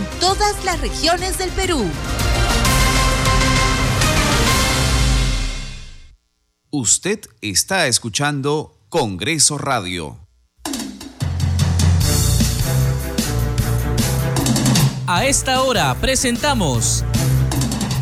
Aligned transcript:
en 0.00 0.20
todas 0.20 0.64
las 0.64 0.80
regiones 0.80 1.36
del 1.36 1.50
Perú. 1.50 1.84
Usted 6.70 7.20
está 7.42 7.86
escuchando 7.86 8.78
Congreso 8.88 9.58
Radio. 9.58 10.18
A 15.06 15.26
esta 15.26 15.62
hora 15.62 15.94
presentamos 16.00 17.04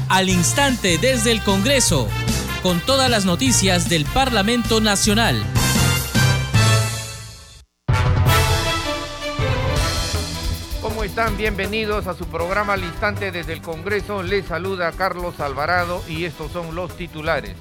Al 0.08 0.28
Instante 0.28 0.98
desde 0.98 1.32
el 1.32 1.42
Congreso, 1.42 2.06
con 2.62 2.80
todas 2.80 3.10
las 3.10 3.24
noticias 3.24 3.88
del 3.88 4.04
Parlamento 4.04 4.80
Nacional. 4.80 5.57
Están? 11.18 11.36
Bienvenidos 11.36 12.06
a 12.06 12.14
su 12.14 12.27
programa 12.27 12.74
Al 12.74 12.84
Instante 12.84 13.33
desde 13.33 13.52
el 13.52 13.61
Congreso. 13.61 14.22
Les 14.22 14.47
saluda 14.47 14.92
Carlos 14.92 15.41
Alvarado 15.41 16.00
y 16.08 16.24
estos 16.24 16.52
son 16.52 16.77
los 16.77 16.97
titulares. 16.97 17.56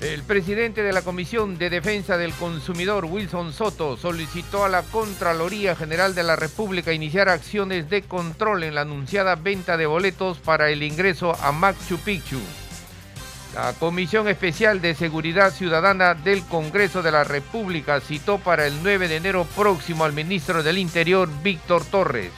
El 0.00 0.24
presidente 0.24 0.82
de 0.82 0.92
la 0.92 1.02
Comisión 1.02 1.58
de 1.58 1.70
Defensa 1.70 2.18
del 2.18 2.32
Consumidor, 2.32 3.04
Wilson 3.04 3.52
Soto, 3.52 3.96
solicitó 3.96 4.64
a 4.64 4.68
la 4.68 4.82
Contraloría 4.82 5.76
General 5.76 6.12
de 6.16 6.24
la 6.24 6.34
República 6.34 6.92
iniciar 6.92 7.28
acciones 7.28 7.88
de 7.88 8.02
control 8.02 8.64
en 8.64 8.74
la 8.74 8.80
anunciada 8.80 9.36
venta 9.36 9.76
de 9.76 9.86
boletos 9.86 10.38
para 10.38 10.70
el 10.70 10.82
ingreso 10.82 11.36
a 11.40 11.52
Machu 11.52 11.98
Picchu. 11.98 12.40
La 13.56 13.72
Comisión 13.72 14.28
Especial 14.28 14.82
de 14.82 14.94
Seguridad 14.94 15.50
Ciudadana 15.50 16.12
del 16.12 16.44
Congreso 16.44 17.02
de 17.02 17.10
la 17.10 17.24
República 17.24 18.00
citó 18.00 18.36
para 18.36 18.66
el 18.66 18.82
9 18.82 19.08
de 19.08 19.16
enero 19.16 19.46
próximo 19.56 20.04
al 20.04 20.12
ministro 20.12 20.62
del 20.62 20.76
Interior, 20.76 21.26
Víctor 21.42 21.82
Torres. 21.86 22.32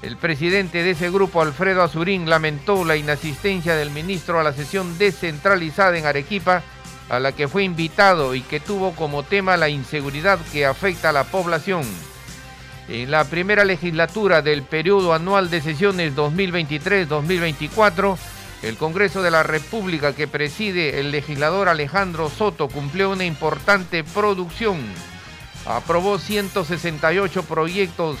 El 0.00 0.16
presidente 0.16 0.82
de 0.82 0.92
ese 0.92 1.10
grupo, 1.10 1.42
Alfredo 1.42 1.82
Azurín, 1.82 2.30
lamentó 2.30 2.86
la 2.86 2.96
inasistencia 2.96 3.74
del 3.74 3.90
ministro 3.90 4.40
a 4.40 4.42
la 4.42 4.54
sesión 4.54 4.96
descentralizada 4.96 5.98
en 5.98 6.06
Arequipa 6.06 6.62
a 7.10 7.20
la 7.20 7.32
que 7.32 7.46
fue 7.46 7.64
invitado 7.64 8.34
y 8.34 8.40
que 8.40 8.58
tuvo 8.58 8.92
como 8.92 9.24
tema 9.24 9.58
la 9.58 9.68
inseguridad 9.68 10.38
que 10.50 10.64
afecta 10.64 11.10
a 11.10 11.12
la 11.12 11.24
población. 11.24 11.82
En 12.88 13.10
la 13.10 13.24
primera 13.24 13.66
legislatura 13.66 14.40
del 14.40 14.62
periodo 14.62 15.12
anual 15.12 15.50
de 15.50 15.60
sesiones 15.60 16.16
2023-2024, 16.16 18.16
el 18.62 18.76
Congreso 18.76 19.22
de 19.22 19.30
la 19.30 19.42
República 19.42 20.14
que 20.14 20.26
preside 20.26 20.98
el 20.98 21.10
legislador 21.10 21.68
Alejandro 21.68 22.28
Soto 22.28 22.68
cumplió 22.68 23.10
una 23.10 23.24
importante 23.24 24.02
producción. 24.02 24.80
Aprobó 25.64 26.18
168 26.18 27.42
proyectos, 27.44 28.18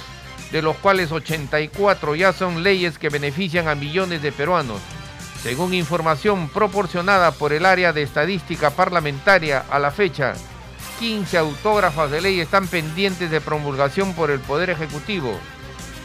de 0.52 0.62
los 0.62 0.76
cuales 0.76 1.10
84 1.10 2.14
ya 2.14 2.32
son 2.32 2.62
leyes 2.62 2.98
que 2.98 3.08
benefician 3.08 3.68
a 3.68 3.74
millones 3.74 4.22
de 4.22 4.32
peruanos. 4.32 4.80
Según 5.42 5.74
información 5.74 6.48
proporcionada 6.48 7.32
por 7.32 7.52
el 7.52 7.64
área 7.64 7.92
de 7.92 8.02
estadística 8.02 8.70
parlamentaria 8.70 9.64
a 9.70 9.78
la 9.78 9.90
fecha, 9.90 10.34
15 10.98 11.38
autógrafas 11.38 12.10
de 12.10 12.20
ley 12.20 12.40
están 12.40 12.66
pendientes 12.66 13.30
de 13.30 13.40
promulgación 13.40 14.14
por 14.14 14.30
el 14.30 14.40
Poder 14.40 14.70
Ejecutivo. 14.70 15.38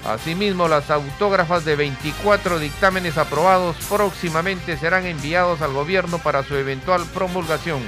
Asimismo, 0.06 0.68
las 0.68 0.92
autógrafas 0.92 1.64
de 1.64 1.78
24 1.78 2.60
dictámenes 2.60 3.18
aprobados 3.18 3.78
próximamente 3.90 4.78
serán 4.78 5.06
enviados 5.06 5.62
al 5.62 5.72
gobierno 5.72 6.18
para 6.20 6.44
su 6.44 6.56
eventual 6.56 7.06
promulgación. 7.14 7.82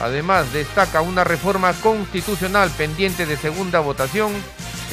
Además, 0.00 0.52
destaca 0.52 1.02
una 1.02 1.22
reforma 1.22 1.72
constitucional 1.74 2.68
pendiente 2.70 3.26
de 3.26 3.36
segunda 3.36 3.78
votación 3.78 4.32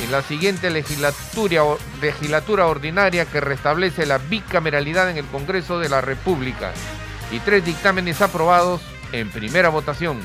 en 0.04 0.12
la 0.12 0.22
siguiente 0.22 0.70
legislatura, 0.70 2.66
ordinaria 2.68 3.26
que 3.26 3.42
restablece 3.42 4.06
la 4.06 4.20
bicameralidad 4.20 5.10
en 5.10 5.18
el 5.18 5.26
Congreso 5.26 5.80
de 5.80 5.90
la 5.90 6.02
República 6.02 6.72
y 7.32 7.40
tres 7.40 7.66
dictámenes 7.66 8.22
aprobados 8.22 8.82
en 9.12 9.30
primera 9.32 9.70
votación. 9.70 10.20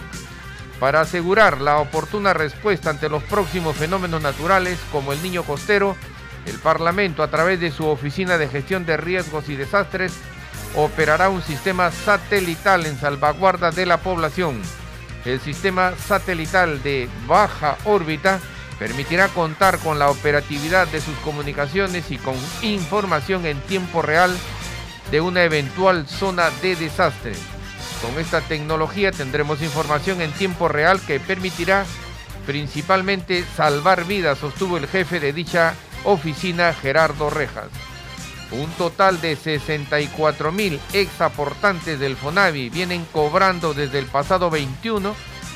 Para 0.81 1.01
asegurar 1.01 1.61
la 1.61 1.79
oportuna 1.79 2.35
respuesta 2.35 2.91
ante 2.91 3.09
los 3.09 3.23
próximos 3.23 3.77
fenómenos 3.77 4.23
naturales 4.23 4.79
como 4.93 5.13
el 5.13 5.23
niño 5.23 5.43
costero, 5.43 5.97
el 6.47 6.59
Parlamento 6.59 7.23
a 7.23 7.31
través 7.31 7.61
de 7.61 7.73
su 7.73 7.87
Oficina 7.87 8.37
de 8.39 8.49
Gestión 8.49 8.85
de 8.85 8.97
Riesgos 8.97 9.49
y 9.49 9.57
Desastres 9.57 10.13
operará 10.75 11.31
un 11.31 11.43
sistema 11.43 11.91
satelital 11.91 12.85
en 12.87 12.99
salvaguarda 12.99 13.71
de 13.71 13.87
la 13.87 13.99
población. 13.99 14.61
El 15.25 15.41
sistema 15.41 15.95
satelital 15.97 16.83
de 16.83 17.09
baja 17.27 17.77
órbita 17.85 18.39
permitirá 18.79 19.29
contar 19.29 19.79
con 19.79 19.99
la 19.99 20.11
operatividad 20.11 20.87
de 20.89 21.01
sus 21.01 21.17
comunicaciones 21.19 22.11
y 22.11 22.19
con 22.19 22.37
información 22.63 23.47
en 23.47 23.59
tiempo 23.63 24.03
real 24.03 24.37
de 25.11 25.21
una 25.21 25.43
eventual 25.43 26.07
zona 26.07 26.51
de 26.63 26.77
desastre. 26.77 27.33
Con 28.03 28.19
esta 28.19 28.41
tecnología 28.41 29.11
tendremos 29.11 29.63
información 29.63 30.21
en 30.21 30.33
tiempo 30.33 30.69
real 30.69 31.01
que 31.01 31.19
permitirá 31.19 31.85
principalmente 32.47 33.45
salvar 33.57 34.05
vidas, 34.05 34.39
sostuvo 34.39 34.77
el 34.77 34.87
jefe 34.87 35.19
de 35.19 35.33
dicha 35.33 35.75
oficina, 36.05 36.73
Gerardo 36.73 37.31
Rejas. 37.31 37.69
Un 38.53 38.71
total 38.73 39.21
de 39.21 39.35
64 39.35 40.53
mil 40.53 40.79
ex 40.93 41.21
aportantes 41.21 41.99
del 41.99 42.17
FONAVI 42.17 42.71
vienen 42.71 43.05
cobrando 43.13 43.75
desde 43.75 43.99
el 43.99 44.07
pasado 44.07 44.51
21 44.51 45.15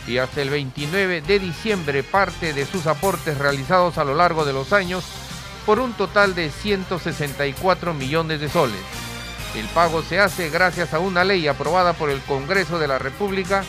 y 0.09 0.19
hasta 0.19 0.43
el 0.43 0.51
29 0.51 1.21
de 1.21 1.39
diciembre 1.39 2.03
parte 2.03 2.53
de 2.53 2.67
sus 2.67 2.87
aportes 2.89 3.39
realizados 3.39 3.97
a 3.97 4.05
lo 4.05 4.15
largo 4.15 4.45
de 4.45 4.53
los 4.53 4.73
años 4.73 5.05
por 5.67 5.79
un 5.79 5.93
total 5.93 6.35
de 6.35 6.51
164 6.51 7.95
millones 7.95 8.41
de 8.41 8.49
soles. 8.49 9.10
El 9.57 9.67
pago 9.67 10.03
se 10.03 10.21
hace 10.21 10.49
gracias 10.49 10.95
a 10.95 11.01
una 11.01 11.25
ley 11.25 11.49
aprobada 11.49 11.93
por 11.93 12.09
el 12.09 12.21
Congreso 12.21 12.79
de 12.79 12.87
la 12.87 12.99
República, 12.99 13.65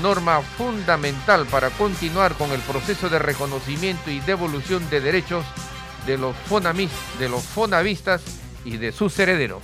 norma 0.00 0.40
fundamental 0.40 1.46
para 1.46 1.70
continuar 1.70 2.34
con 2.34 2.52
el 2.52 2.60
proceso 2.60 3.08
de 3.08 3.18
reconocimiento 3.18 4.10
y 4.10 4.20
devolución 4.20 4.88
de 4.88 5.00
derechos 5.00 5.44
de 6.06 6.16
los, 6.16 6.36
fonamis, 6.36 6.90
de 7.18 7.28
los 7.28 7.42
fonavistas 7.42 8.22
y 8.64 8.76
de 8.76 8.92
sus 8.92 9.18
herederos. 9.18 9.62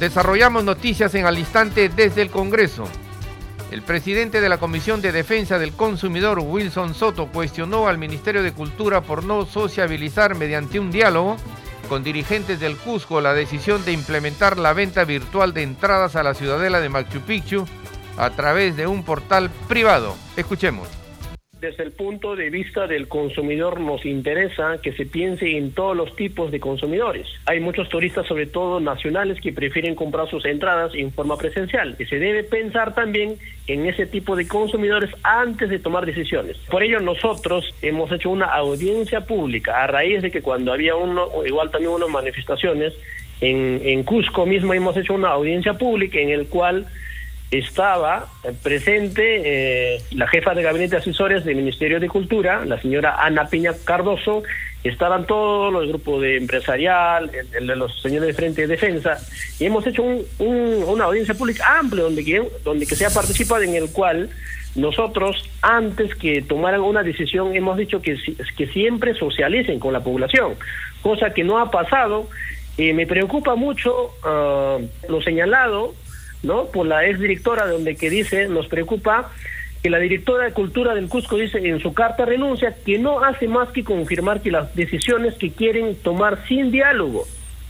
Desarrollamos 0.00 0.64
noticias 0.64 1.14
en 1.14 1.26
al 1.26 1.38
instante 1.38 1.90
desde 1.90 2.22
el 2.22 2.30
Congreso. 2.30 2.84
El 3.70 3.82
presidente 3.82 4.40
de 4.40 4.48
la 4.48 4.58
Comisión 4.58 5.02
de 5.02 5.12
Defensa 5.12 5.58
del 5.58 5.72
Consumidor, 5.72 6.38
Wilson 6.38 6.94
Soto, 6.94 7.26
cuestionó 7.26 7.88
al 7.88 7.98
Ministerio 7.98 8.42
de 8.42 8.52
Cultura 8.52 9.02
por 9.02 9.24
no 9.24 9.44
sociabilizar 9.44 10.36
mediante 10.36 10.80
un 10.80 10.90
diálogo 10.90 11.36
con 11.86 12.04
dirigentes 12.04 12.60
del 12.60 12.76
Cusco 12.76 13.20
la 13.20 13.34
decisión 13.34 13.84
de 13.84 13.92
implementar 13.92 14.58
la 14.58 14.72
venta 14.72 15.04
virtual 15.04 15.52
de 15.52 15.62
entradas 15.62 16.16
a 16.16 16.22
la 16.22 16.34
ciudadela 16.34 16.80
de 16.80 16.88
Machu 16.88 17.20
Picchu 17.20 17.66
a 18.16 18.30
través 18.30 18.76
de 18.76 18.86
un 18.86 19.02
portal 19.04 19.50
privado. 19.68 20.16
Escuchemos. 20.36 21.05
Desde 21.60 21.84
el 21.84 21.92
punto 21.92 22.36
de 22.36 22.50
vista 22.50 22.86
del 22.86 23.08
consumidor 23.08 23.80
nos 23.80 24.04
interesa 24.04 24.78
que 24.82 24.92
se 24.92 25.06
piense 25.06 25.56
en 25.56 25.72
todos 25.72 25.96
los 25.96 26.14
tipos 26.14 26.52
de 26.52 26.60
consumidores. 26.60 27.26
Hay 27.46 27.60
muchos 27.60 27.88
turistas, 27.88 28.26
sobre 28.26 28.44
todo 28.46 28.78
nacionales, 28.78 29.40
que 29.40 29.54
prefieren 29.54 29.94
comprar 29.94 30.28
sus 30.28 30.44
entradas 30.44 30.92
en 30.94 31.10
forma 31.12 31.38
presencial. 31.38 31.96
Y 31.98 32.04
se 32.04 32.18
debe 32.18 32.44
pensar 32.44 32.94
también 32.94 33.36
en 33.66 33.86
ese 33.86 34.04
tipo 34.04 34.36
de 34.36 34.46
consumidores 34.46 35.10
antes 35.22 35.70
de 35.70 35.78
tomar 35.78 36.04
decisiones. 36.04 36.58
Por 36.70 36.82
ello 36.82 37.00
nosotros 37.00 37.74
hemos 37.80 38.12
hecho 38.12 38.28
una 38.28 38.46
audiencia 38.46 39.22
pública 39.22 39.82
a 39.82 39.86
raíz 39.86 40.20
de 40.20 40.30
que 40.30 40.42
cuando 40.42 40.74
había 40.74 40.94
uno, 40.94 41.30
igual 41.46 41.70
también 41.70 41.92
unas 41.92 42.10
manifestaciones, 42.10 42.92
en, 43.40 43.80
en 43.82 44.02
Cusco 44.02 44.44
mismo 44.44 44.74
hemos 44.74 44.94
hecho 44.98 45.14
una 45.14 45.28
audiencia 45.28 45.74
pública 45.74 46.18
en 46.18 46.30
el 46.30 46.48
cual 46.48 46.86
estaba 47.50 48.26
presente 48.62 49.94
eh, 49.94 50.02
la 50.12 50.26
jefa 50.26 50.54
de 50.54 50.62
gabinete 50.62 50.96
de 50.96 51.02
asesores 51.02 51.44
del 51.44 51.56
Ministerio 51.56 52.00
de 52.00 52.08
Cultura, 52.08 52.64
la 52.64 52.80
señora 52.80 53.22
Ana 53.22 53.48
Piña 53.48 53.72
Cardoso, 53.84 54.42
estaban 54.82 55.26
todos 55.26 55.72
los 55.72 55.88
grupos 55.88 56.22
de 56.22 56.36
empresarial, 56.36 57.30
el, 57.52 57.66
los 57.66 58.00
señores 58.02 58.28
de 58.28 58.34
Frente 58.34 58.62
de 58.62 58.68
Defensa, 58.68 59.18
y 59.58 59.66
hemos 59.66 59.86
hecho 59.86 60.02
un, 60.02 60.24
una 60.38 61.04
audiencia 61.04 61.34
pública 61.34 61.78
amplia 61.78 62.04
donde 62.04 62.24
que, 62.24 62.42
donde 62.64 62.86
que 62.86 62.96
se 62.96 63.06
ha 63.06 63.10
participado 63.10 63.62
en 63.62 63.74
el 63.74 63.90
cual 63.92 64.30
nosotros, 64.74 65.48
antes 65.62 66.14
que 66.14 66.42
tomaran 66.42 66.80
una 66.80 67.02
decisión, 67.02 67.56
hemos 67.56 67.76
dicho 67.76 68.02
que, 68.02 68.16
que 68.56 68.66
siempre 68.68 69.14
socialicen 69.14 69.78
con 69.80 69.92
la 69.92 70.00
población, 70.00 70.54
cosa 71.02 71.30
que 71.32 71.44
no 71.44 71.58
ha 71.58 71.70
pasado. 71.70 72.28
Eh, 72.78 72.92
me 72.92 73.06
preocupa 73.06 73.54
mucho 73.54 74.10
ah, 74.22 74.76
lo 75.08 75.22
señalado 75.22 75.94
¿no? 76.42 76.66
por 76.66 76.86
la 76.86 77.06
ex 77.06 77.18
directora, 77.18 77.66
donde 77.66 77.96
que 77.96 78.10
dice, 78.10 78.48
nos 78.48 78.66
preocupa 78.66 79.32
que 79.82 79.90
la 79.90 79.98
directora 79.98 80.44
de 80.44 80.52
Cultura 80.52 80.94
del 80.94 81.08
Cusco 81.08 81.36
dice 81.36 81.58
en 81.58 81.80
su 81.80 81.94
carta 81.94 82.24
renuncia 82.24 82.74
que 82.84 82.98
no 82.98 83.22
hace 83.22 83.46
más 83.46 83.68
que 83.70 83.84
confirmar 83.84 84.40
que 84.40 84.50
las 84.50 84.74
decisiones 84.74 85.34
que 85.34 85.50
quieren 85.50 85.96
tomar 85.96 86.46
sin 86.48 86.70
diálogo 86.70 87.26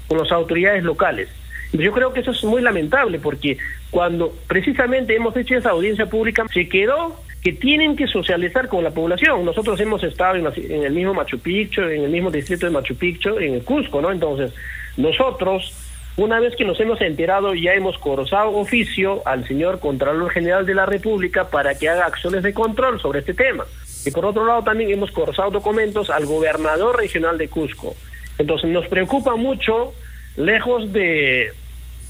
con 0.09 0.19
las 0.19 0.31
autoridades 0.33 0.83
locales. 0.85 1.29
Yo 1.73 1.93
creo 1.93 2.13
que 2.13 2.21
eso 2.21 2.31
es 2.31 2.45
muy 2.45 2.63
lamentable 2.63 3.19
porque 3.19 3.59
cuando 3.91 4.35
precisamente 4.47 5.15
hemos 5.15 5.37
hecho 5.37 5.57
esa 5.57 5.71
audiencia 5.71 6.07
pública 6.07 6.47
se 6.53 6.69
quedó 6.69 7.21
que 7.43 7.53
tienen 7.53 7.97
que 7.97 8.07
socializar 8.07 8.69
con 8.69 8.83
la 8.83 8.91
población. 8.91 9.45
Nosotros 9.45 9.79
hemos 9.81 10.03
estado 10.03 10.37
en 10.37 10.83
el 10.85 10.93
mismo 10.93 11.15
Machu 11.15 11.39
Picchu, 11.39 11.83
en 11.83 12.05
el 12.05 12.11
mismo 12.11 12.31
distrito 12.31 12.67
de 12.67 12.73
Machu 12.73 12.97
Picchu, 12.97 13.39
en 13.39 13.55
el 13.55 13.63
Cusco, 13.63 14.01
¿no? 14.01 14.11
Entonces, 14.11 14.53
nosotros 14.97 15.73
una 16.17 16.41
vez 16.41 16.57
que 16.57 16.65
nos 16.65 16.81
hemos 16.81 17.01
enterado, 17.03 17.55
ya 17.55 17.75
hemos 17.75 17.99
corzado 17.99 18.53
oficio 18.53 19.21
al 19.27 19.47
señor 19.47 19.81
Contralor 19.81 20.31
General 20.31 20.65
de 20.65 20.75
la 20.75 20.87
República 20.87 21.51
para 21.51 21.75
que 21.75 21.89
haga 21.89 22.07
acciones 22.07 22.43
de 22.43 22.55
control 22.55 23.01
sobre 23.01 23.21
este 23.21 23.35
tema. 23.35 23.65
Y 24.05 24.11
por 24.11 24.25
otro 24.25 24.47
lado, 24.47 24.63
también 24.63 24.91
hemos 24.91 25.11
corzado 25.11 25.51
documentos 25.51 26.09
al 26.09 26.25
gobernador 26.25 26.97
regional 26.97 27.37
de 27.37 27.49
Cusco. 27.49 27.95
Entonces, 28.39 28.71
nos 28.71 28.87
preocupa 28.87 29.37
mucho, 29.37 29.93
lejos 30.37 30.91
de 30.93 31.53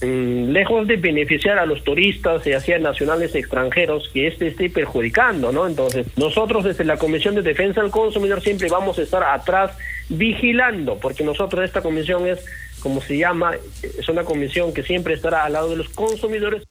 mm, 0.03 0.51
lejos 0.51 0.87
de 0.87 0.97
beneficiar 0.97 1.59
a 1.59 1.67
los 1.67 1.83
turistas, 1.83 2.45
ya 2.45 2.61
sean 2.61 2.83
nacionales 2.83 3.35
y 3.35 3.39
extranjeros, 3.39 4.09
que 4.13 4.29
este 4.29 4.49
esté 4.49 4.71
perjudicando, 4.71 5.51
¿no? 5.51 5.67
Entonces, 5.67 6.07
nosotros 6.17 6.63
desde 6.63 6.85
la 6.85 6.97
Comisión 6.97 7.35
de 7.35 7.43
Defensa 7.43 7.83
del 7.83 7.91
Consumidor 7.91 8.41
siempre 8.41 8.69
vamos 8.69 8.99
a 9.01 9.03
estar 9.03 9.25
atrás 9.25 9.77
vigilando, 10.09 10.99
porque 10.99 11.25
nosotros 11.25 11.65
esta 11.65 11.83
comisión 11.83 12.27
es 12.29 12.45
como 12.87 13.01
se 13.01 13.19
llama, 13.19 13.57
es 13.83 14.09
una 14.09 14.23
comisión 14.23 14.73
que 14.73 14.85
siempre 14.85 15.15
estará 15.15 15.45
al 15.45 15.55
lado 15.55 15.71
de 15.71 15.75
los 15.75 15.89
consumidores. 15.89 16.63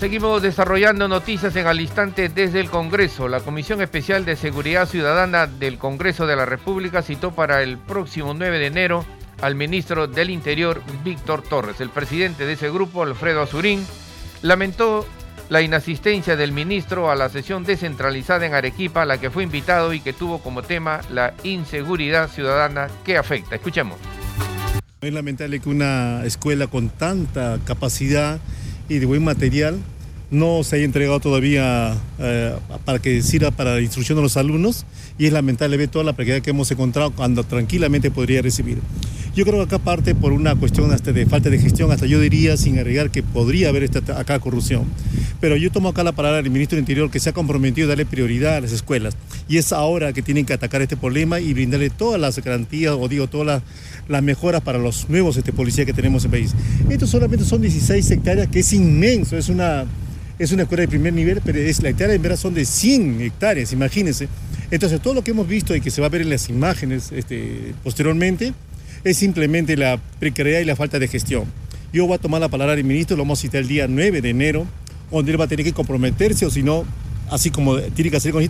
Seguimos 0.00 0.42
desarrollando 0.42 1.06
noticias 1.06 1.54
en 1.54 1.68
al 1.68 1.80
instante 1.80 2.28
desde 2.28 2.58
el 2.58 2.70
Congreso. 2.70 3.28
La 3.28 3.38
Comisión 3.38 3.80
Especial 3.82 4.24
de 4.24 4.34
Seguridad 4.34 4.88
Ciudadana 4.88 5.46
del 5.46 5.78
Congreso 5.78 6.26
de 6.26 6.34
la 6.34 6.44
República 6.44 7.02
citó 7.02 7.30
para 7.30 7.62
el 7.62 7.78
próximo 7.78 8.34
9 8.34 8.58
de 8.58 8.66
enero 8.66 9.04
al 9.40 9.54
ministro 9.54 10.08
del 10.08 10.30
Interior, 10.30 10.82
Víctor 11.04 11.42
Torres. 11.42 11.80
El 11.80 11.90
presidente 11.90 12.46
de 12.46 12.54
ese 12.54 12.68
grupo, 12.68 13.04
Alfredo 13.04 13.42
Azurín, 13.42 13.86
lamentó 14.42 15.06
la 15.48 15.62
inasistencia 15.62 16.36
del 16.36 16.52
ministro 16.52 17.10
a 17.10 17.16
la 17.16 17.28
sesión 17.28 17.64
descentralizada 17.64 18.46
en 18.46 18.54
Arequipa, 18.54 19.02
a 19.02 19.06
la 19.06 19.18
que 19.18 19.30
fue 19.30 19.42
invitado 19.42 19.92
y 19.92 20.00
que 20.00 20.12
tuvo 20.12 20.38
como 20.38 20.62
tema 20.62 21.00
la 21.10 21.34
inseguridad 21.42 22.28
ciudadana 22.30 22.88
que 23.04 23.16
afecta. 23.16 23.54
Escuchemos. 23.54 23.98
Es 25.00 25.12
lamentable 25.12 25.60
que 25.60 25.68
una 25.68 26.24
escuela 26.24 26.66
con 26.66 26.88
tanta 26.88 27.58
capacidad 27.64 28.40
y 28.88 28.98
de 28.98 29.06
buen 29.06 29.22
material 29.22 29.78
no 30.30 30.62
se 30.62 30.76
haya 30.76 30.84
entregado 30.84 31.20
todavía 31.20 31.96
eh, 32.18 32.54
para 32.84 32.98
que 32.98 33.22
sirva 33.22 33.50
para 33.50 33.74
la 33.74 33.80
instrucción 33.80 34.16
de 34.16 34.22
los 34.22 34.36
alumnos 34.36 34.84
y 35.16 35.26
es 35.26 35.32
lamentable 35.32 35.76
ver 35.76 35.88
toda 35.88 36.04
la 36.04 36.12
precariedad 36.12 36.44
que 36.44 36.50
hemos 36.50 36.70
encontrado 36.70 37.12
cuando 37.12 37.44
tranquilamente 37.44 38.10
podría 38.10 38.42
recibir. 38.42 38.78
Yo 39.38 39.44
creo 39.44 39.58
que 39.58 39.76
acá 39.76 39.78
parte 39.78 40.16
por 40.16 40.32
una 40.32 40.56
cuestión 40.56 40.90
hasta 40.90 41.12
de 41.12 41.24
falta 41.24 41.48
de 41.48 41.60
gestión, 41.60 41.92
hasta 41.92 42.06
yo 42.06 42.18
diría 42.18 42.56
sin 42.56 42.76
agregar 42.76 43.08
que 43.08 43.22
podría 43.22 43.68
haber 43.68 43.84
esta, 43.84 44.00
acá 44.18 44.40
corrupción. 44.40 44.82
Pero 45.40 45.56
yo 45.56 45.70
tomo 45.70 45.90
acá 45.90 46.02
la 46.02 46.10
palabra 46.10 46.42
del 46.42 46.50
ministro 46.50 46.74
del 46.74 46.82
Interior 46.82 47.08
que 47.08 47.20
se 47.20 47.30
ha 47.30 47.32
comprometido 47.32 47.86
a 47.86 47.90
darle 47.90 48.04
prioridad 48.04 48.56
a 48.56 48.60
las 48.60 48.72
escuelas. 48.72 49.16
Y 49.48 49.58
es 49.58 49.72
ahora 49.72 50.12
que 50.12 50.22
tienen 50.22 50.44
que 50.44 50.54
atacar 50.54 50.82
este 50.82 50.96
problema 50.96 51.38
y 51.38 51.54
brindarle 51.54 51.88
todas 51.88 52.20
las 52.20 52.36
garantías, 52.42 52.96
o 52.98 53.06
digo, 53.06 53.28
todas 53.28 53.62
las, 54.08 54.22
mejoras 54.24 54.60
para 54.60 54.78
los 54.78 55.08
nuevos 55.08 55.36
este, 55.36 55.52
policías 55.52 55.86
que 55.86 55.92
tenemos 55.92 56.24
en 56.24 56.34
el 56.34 56.40
país. 56.40 56.54
Esto 56.90 57.06
solamente 57.06 57.44
son 57.44 57.60
16 57.60 58.10
hectáreas, 58.10 58.48
que 58.48 58.58
es 58.58 58.72
inmenso, 58.72 59.38
es 59.38 59.48
una, 59.48 59.84
es 60.40 60.50
una 60.50 60.62
escuela 60.62 60.80
de 60.80 60.88
primer 60.88 61.12
nivel, 61.12 61.42
pero 61.44 61.60
es, 61.60 61.80
la 61.80 61.90
hectárea 61.90 62.16
en 62.16 62.22
verdad 62.22 62.38
son 62.38 62.54
de 62.54 62.64
100 62.64 63.20
hectáreas, 63.20 63.72
imagínense. 63.72 64.26
Entonces, 64.72 65.00
todo 65.00 65.14
lo 65.14 65.22
que 65.22 65.30
hemos 65.30 65.46
visto 65.46 65.76
y 65.76 65.80
que 65.80 65.92
se 65.92 66.00
va 66.00 66.08
a 66.08 66.10
ver 66.10 66.22
en 66.22 66.30
las 66.30 66.48
imágenes 66.48 67.12
este, 67.12 67.72
posteriormente, 67.84 68.52
es 69.10 69.16
simplemente 69.16 69.76
la 69.76 70.00
precariedad 70.18 70.60
y 70.60 70.64
la 70.64 70.76
falta 70.76 70.98
de 70.98 71.08
gestión. 71.08 71.44
Yo 71.92 72.06
voy 72.06 72.14
a 72.16 72.18
tomar 72.18 72.40
la 72.40 72.48
palabra 72.48 72.76
del 72.76 72.84
ministro, 72.84 73.16
lo 73.16 73.22
vamos 73.22 73.38
a 73.38 73.42
citar 73.42 73.62
el 73.62 73.68
día 73.68 73.86
9 73.88 74.20
de 74.20 74.30
enero, 74.30 74.66
donde 75.10 75.32
él 75.32 75.40
va 75.40 75.44
a 75.44 75.48
tener 75.48 75.64
que 75.64 75.72
comprometerse 75.72 76.44
o 76.44 76.50
si 76.50 76.62
no, 76.62 76.84
así 77.30 77.50
como 77.50 77.78
tiene 77.78 78.10
que 78.10 78.18
hacer 78.18 78.32
con 78.32 78.46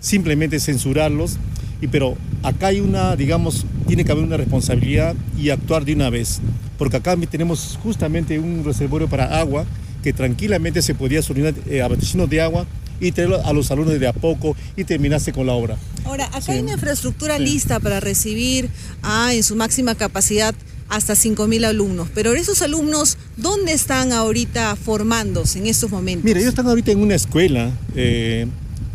simplemente 0.00 0.58
censurarlos. 0.58 1.36
Y, 1.80 1.88
pero 1.88 2.16
acá 2.42 2.68
hay 2.68 2.80
una, 2.80 3.14
digamos, 3.14 3.66
tiene 3.86 4.04
que 4.04 4.12
haber 4.12 4.24
una 4.24 4.36
responsabilidad 4.36 5.14
y 5.38 5.50
actuar 5.50 5.84
de 5.84 5.94
una 5.94 6.10
vez, 6.10 6.40
porque 6.78 6.96
acá 6.96 7.16
tenemos 7.30 7.78
justamente 7.82 8.38
un 8.38 8.64
reservorio 8.64 9.08
para 9.08 9.38
agua 9.38 9.66
que 10.02 10.12
tranquilamente 10.12 10.80
se 10.80 10.94
podía 10.94 11.22
solucionar 11.22 11.54
eh, 11.66 11.82
de 12.28 12.40
agua 12.40 12.66
y 13.00 13.12
tenerlo 13.12 13.44
a 13.44 13.52
los 13.52 13.70
alumnos 13.70 13.98
de 13.98 14.06
a 14.06 14.12
poco 14.12 14.56
y 14.76 14.84
terminarse 14.84 15.32
con 15.32 15.46
la 15.46 15.52
obra. 15.52 15.76
Ahora, 16.04 16.26
acá 16.26 16.52
hay 16.52 16.60
una 16.60 16.72
infraestructura 16.72 17.38
lista 17.38 17.80
para 17.80 18.00
recibir 18.00 18.68
a, 19.02 19.34
en 19.34 19.42
su 19.42 19.56
máxima 19.56 19.94
capacidad 19.94 20.54
hasta 20.88 21.12
5.000 21.12 21.66
alumnos, 21.66 22.08
pero 22.14 22.32
esos 22.34 22.62
alumnos, 22.62 23.18
¿dónde 23.36 23.72
están 23.72 24.12
ahorita 24.12 24.74
formándose 24.76 25.58
en 25.58 25.66
estos 25.66 25.90
momentos? 25.90 26.24
Mira, 26.24 26.38
ellos 26.40 26.50
están 26.50 26.66
ahorita 26.66 26.92
en 26.92 27.00
una 27.00 27.14
escuela, 27.14 27.70
eh, 27.94 28.46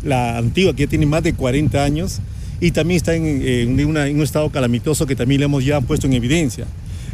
la 0.02 0.38
antigua, 0.38 0.74
que 0.74 0.84
ya 0.84 0.88
tiene 0.88 1.06
más 1.06 1.22
de 1.22 1.34
40 1.34 1.84
años, 1.84 2.18
y 2.60 2.72
también 2.72 2.96
está 2.96 3.14
en, 3.14 3.24
en, 3.26 3.86
un 3.86 4.22
estado 4.22 4.50
calamitoso 4.50 5.06
que 5.06 5.14
también 5.14 5.40
le 5.40 5.44
hemos 5.44 5.64
ya 5.64 5.80
puesto 5.80 6.06
en 6.06 6.14
evidencia. 6.14 6.66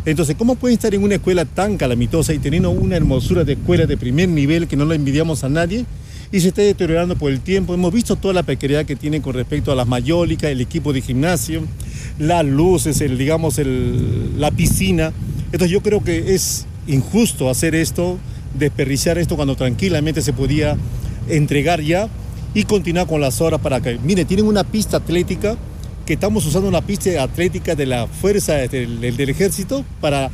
Entonces, 0.07 0.35
¿cómo 0.37 0.55
pueden 0.55 0.77
estar 0.77 0.95
en 0.95 1.03
una 1.03 1.17
escuela 1.17 1.45
tan 1.45 1.77
calamitosa 1.77 2.33
y 2.33 2.39
teniendo 2.39 2.71
una 2.71 2.97
hermosura 2.97 3.45
de 3.45 3.53
escuela 3.53 3.85
de 3.85 3.99
primer 3.99 4.29
nivel 4.31 4.67
que 4.67 4.77
no 4.77 4.87
la 4.87 4.95
envidiamos 4.95 5.45
a 5.45 5.51
nadie? 5.51 5.85
Y 6.33 6.41
se 6.41 6.49
está 6.49 6.63
deteriorando 6.63 7.17
por 7.17 7.33
el 7.33 7.41
tiempo. 7.41 7.75
Hemos 7.75 7.93
visto 7.93 8.17
toda 8.17 8.35
la 8.35 8.43
precariedad 8.43 8.85
que 8.85 8.97
tienen 8.97 9.23
con 9.23 9.35
respecto 9.35 9.73
a 9.73 9.75
las 9.75 9.87
mayólicas, 9.87 10.51
el 10.51 10.61
equipo 10.61 10.93
de 10.93 11.01
gimnasio, 11.01 11.63
las 12.19 12.45
luces, 12.45 13.01
el, 13.01 13.19
digamos, 13.19 13.59
el, 13.59 14.41
la 14.41 14.51
piscina. 14.51 15.13
Entonces 15.47 15.71
yo 15.71 15.83
creo 15.83 16.03
que 16.03 16.35
es 16.35 16.67
injusto 16.87 17.51
hacer 17.51 17.75
esto, 17.75 18.19
desperdiciar 18.59 19.19
esto 19.19 19.37
cuando 19.37 19.57
tranquilamente 19.57 20.23
se 20.23 20.33
podía 20.33 20.77
entregar 21.29 21.81
ya 21.81 22.09
y 22.55 22.65
continuar 22.65 23.07
con 23.07 23.21
las 23.21 23.41
horas 23.41 23.61
para 23.61 23.81
que, 23.81 23.99
mire, 23.99 24.25
tienen 24.25 24.47
una 24.47 24.65
pista 24.65 24.99
atlética 24.99 25.57
que 26.07 26.15
estamos 26.15 26.47
usando 26.47 26.69
una 26.69 26.81
pista 26.81 27.23
atlética 27.23 27.75
de 27.75 27.87
la 27.87 28.07
fuerza 28.07 28.55
del, 28.55 29.01
del 29.01 29.31
ejército 29.31 29.85
para 30.01 30.31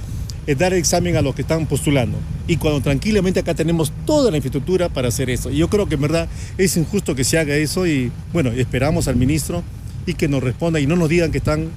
es 0.47 0.59
dar 0.59 0.73
examen 0.75 1.17
a 1.17 1.23
los 1.23 1.35
que 1.35 1.43
están 1.43 1.67
postulando. 1.67 2.19
Y 2.47 2.57
cuando 2.57 2.81
tranquilamente 2.81 3.41
acá 3.41 3.55
tenemos 3.55 3.93
toda 4.05 4.31
la 4.31 4.37
infraestructura 4.37 4.89
para 4.89 5.09
hacer 5.09 5.29
eso. 5.31 5.51
Y 5.51 5.57
yo 5.57 5.69
creo 5.69 5.87
que 5.87 5.97
en 5.97 6.03
verdad 6.03 6.29
es 6.57 6.77
injusto 6.77 7.15
que 7.15 7.25
se 7.25 7.39
haga 7.39 7.57
eso 7.57 7.87
y 7.87 8.13
bueno, 8.33 8.51
esperamos 8.53 9.09
al 9.09 9.17
ministro 9.17 9.63
y 10.07 10.15
que 10.15 10.29
nos 10.29 10.43
responda 10.43 10.79
y 10.79 10.87
no 10.87 10.97
nos 10.97 11.09
digan 11.09 11.33
que 11.33 11.39
están 11.39 11.71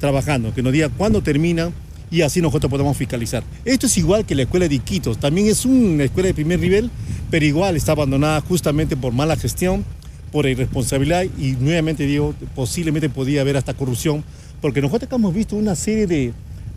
trabajando, 0.00 0.54
que 0.54 0.62
nos 0.62 0.72
diga 0.72 0.88
cuándo 0.88 1.22
terminan 1.22 1.72
y 2.10 2.22
así 2.22 2.40
nosotros 2.40 2.70
podemos 2.70 2.96
fiscalizar. 2.96 3.42
Esto 3.64 3.86
es 3.86 3.96
igual 3.98 4.24
que 4.24 4.34
la 4.34 4.42
escuela 4.42 4.68
de 4.68 4.76
Iquitos, 4.76 5.18
también 5.18 5.48
es 5.48 5.64
una 5.64 6.04
escuela 6.04 6.28
de 6.28 6.34
primer 6.34 6.58
nivel, 6.58 6.90
pero 7.30 7.44
igual 7.44 7.76
está 7.76 7.92
abandonada 7.92 8.40
justamente 8.40 8.96
por 8.96 9.12
mala 9.12 9.36
gestión, 9.36 9.84
por 10.32 10.46
irresponsabilidad 10.46 11.24
y 11.38 11.52
nuevamente 11.52 12.06
digo, 12.06 12.34
posiblemente 12.54 13.08
podía 13.08 13.40
haber 13.40 13.56
hasta 13.56 13.74
corrupción, 13.74 14.24
porque 14.60 14.80
nosotros 14.80 15.10
hemos 15.12 15.34
visto 15.34 15.56
una 15.56 15.74
serie 15.74 16.06
de, 16.06 16.32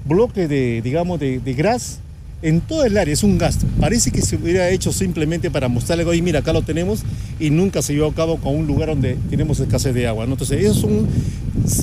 bloque 0.10 0.50
de, 0.50 0.82
digamos, 0.82 1.20
de, 1.20 1.39
de 1.39 1.54
gras 1.54 2.00
en 2.42 2.62
todo 2.62 2.86
el 2.86 2.98
área, 2.98 3.13
es 3.13 3.24
un 3.24 3.38
gasto. 3.38 3.66
Parece 3.80 4.12
que 4.12 4.22
se 4.22 4.36
hubiera 4.36 4.70
hecho 4.70 4.92
simplemente 4.92 5.51
para 5.51 5.68
mostrarle, 5.68 6.06
hoy 6.06 6.22
mira, 6.22 6.39
acá 6.39 6.54
lo 6.54 6.62
tenemos 6.62 7.01
y 7.39 7.50
nunca 7.50 7.82
se 7.82 7.94
llevó 7.94 8.08
a 8.08 8.13
cabo 8.13 8.38
con 8.38 8.56
un 8.56 8.66
lugar 8.66 8.89
donde 8.89 9.18
tenemos 9.30 9.60
escasez 9.60 9.94
de 9.94 10.08
agua. 10.08 10.25
Entonces, 10.25 10.62
eso 10.62 10.72
es 10.72 10.84
un, 10.84 11.08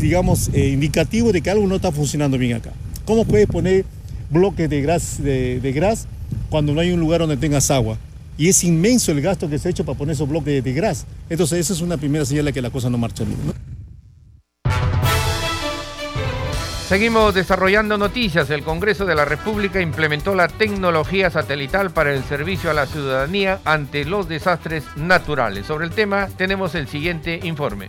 digamos, 0.00 0.50
eh, 0.52 0.70
indicativo 0.70 1.32
de 1.32 1.40
que 1.40 1.50
algo 1.50 1.66
no 1.66 1.76
está 1.76 1.92
funcionando 1.92 2.38
bien 2.38 2.54
acá. 2.54 2.72
¿Cómo 3.04 3.24
puedes 3.24 3.46
poner 3.46 3.84
bloques 4.30 4.68
de 4.68 4.80
gras, 4.80 5.22
de, 5.22 5.60
de 5.60 5.96
cuando 6.48 6.74
no 6.74 6.80
hay 6.80 6.90
un 6.90 7.00
lugar 7.00 7.20
donde 7.20 7.36
tengas 7.36 7.70
agua? 7.70 7.98
Y 8.38 8.48
es 8.48 8.64
inmenso 8.64 9.12
el 9.12 9.20
gasto 9.20 9.48
que 9.48 9.58
se 9.58 9.68
ha 9.68 9.70
hecho 9.70 9.84
para 9.84 9.96
poner 9.96 10.14
esos 10.14 10.28
bloques 10.28 10.52
de, 10.52 10.62
de 10.62 10.72
gras. 10.72 11.06
Entonces, 11.30 11.58
esa 11.58 11.72
es 11.74 11.80
una 11.80 11.96
primera 11.96 12.24
señal 12.24 12.46
de 12.46 12.52
que 12.52 12.62
la 12.62 12.70
cosa 12.70 12.90
no 12.90 12.98
marcha 12.98 13.24
bien. 13.24 13.38
Seguimos 16.88 17.34
desarrollando 17.34 17.98
noticias. 17.98 18.48
El 18.48 18.62
Congreso 18.62 19.06
de 19.06 19.16
la 19.16 19.24
República 19.24 19.80
implementó 19.80 20.36
la 20.36 20.46
tecnología 20.46 21.30
satelital 21.30 21.90
para 21.90 22.14
el 22.14 22.22
servicio 22.22 22.70
a 22.70 22.74
la 22.74 22.86
ciudadanía 22.86 23.58
ante 23.64 24.04
los 24.04 24.28
desastres 24.28 24.84
naturales. 24.94 25.66
Sobre 25.66 25.86
el 25.86 25.90
tema 25.90 26.28
tenemos 26.36 26.76
el 26.76 26.86
siguiente 26.86 27.40
informe. 27.42 27.88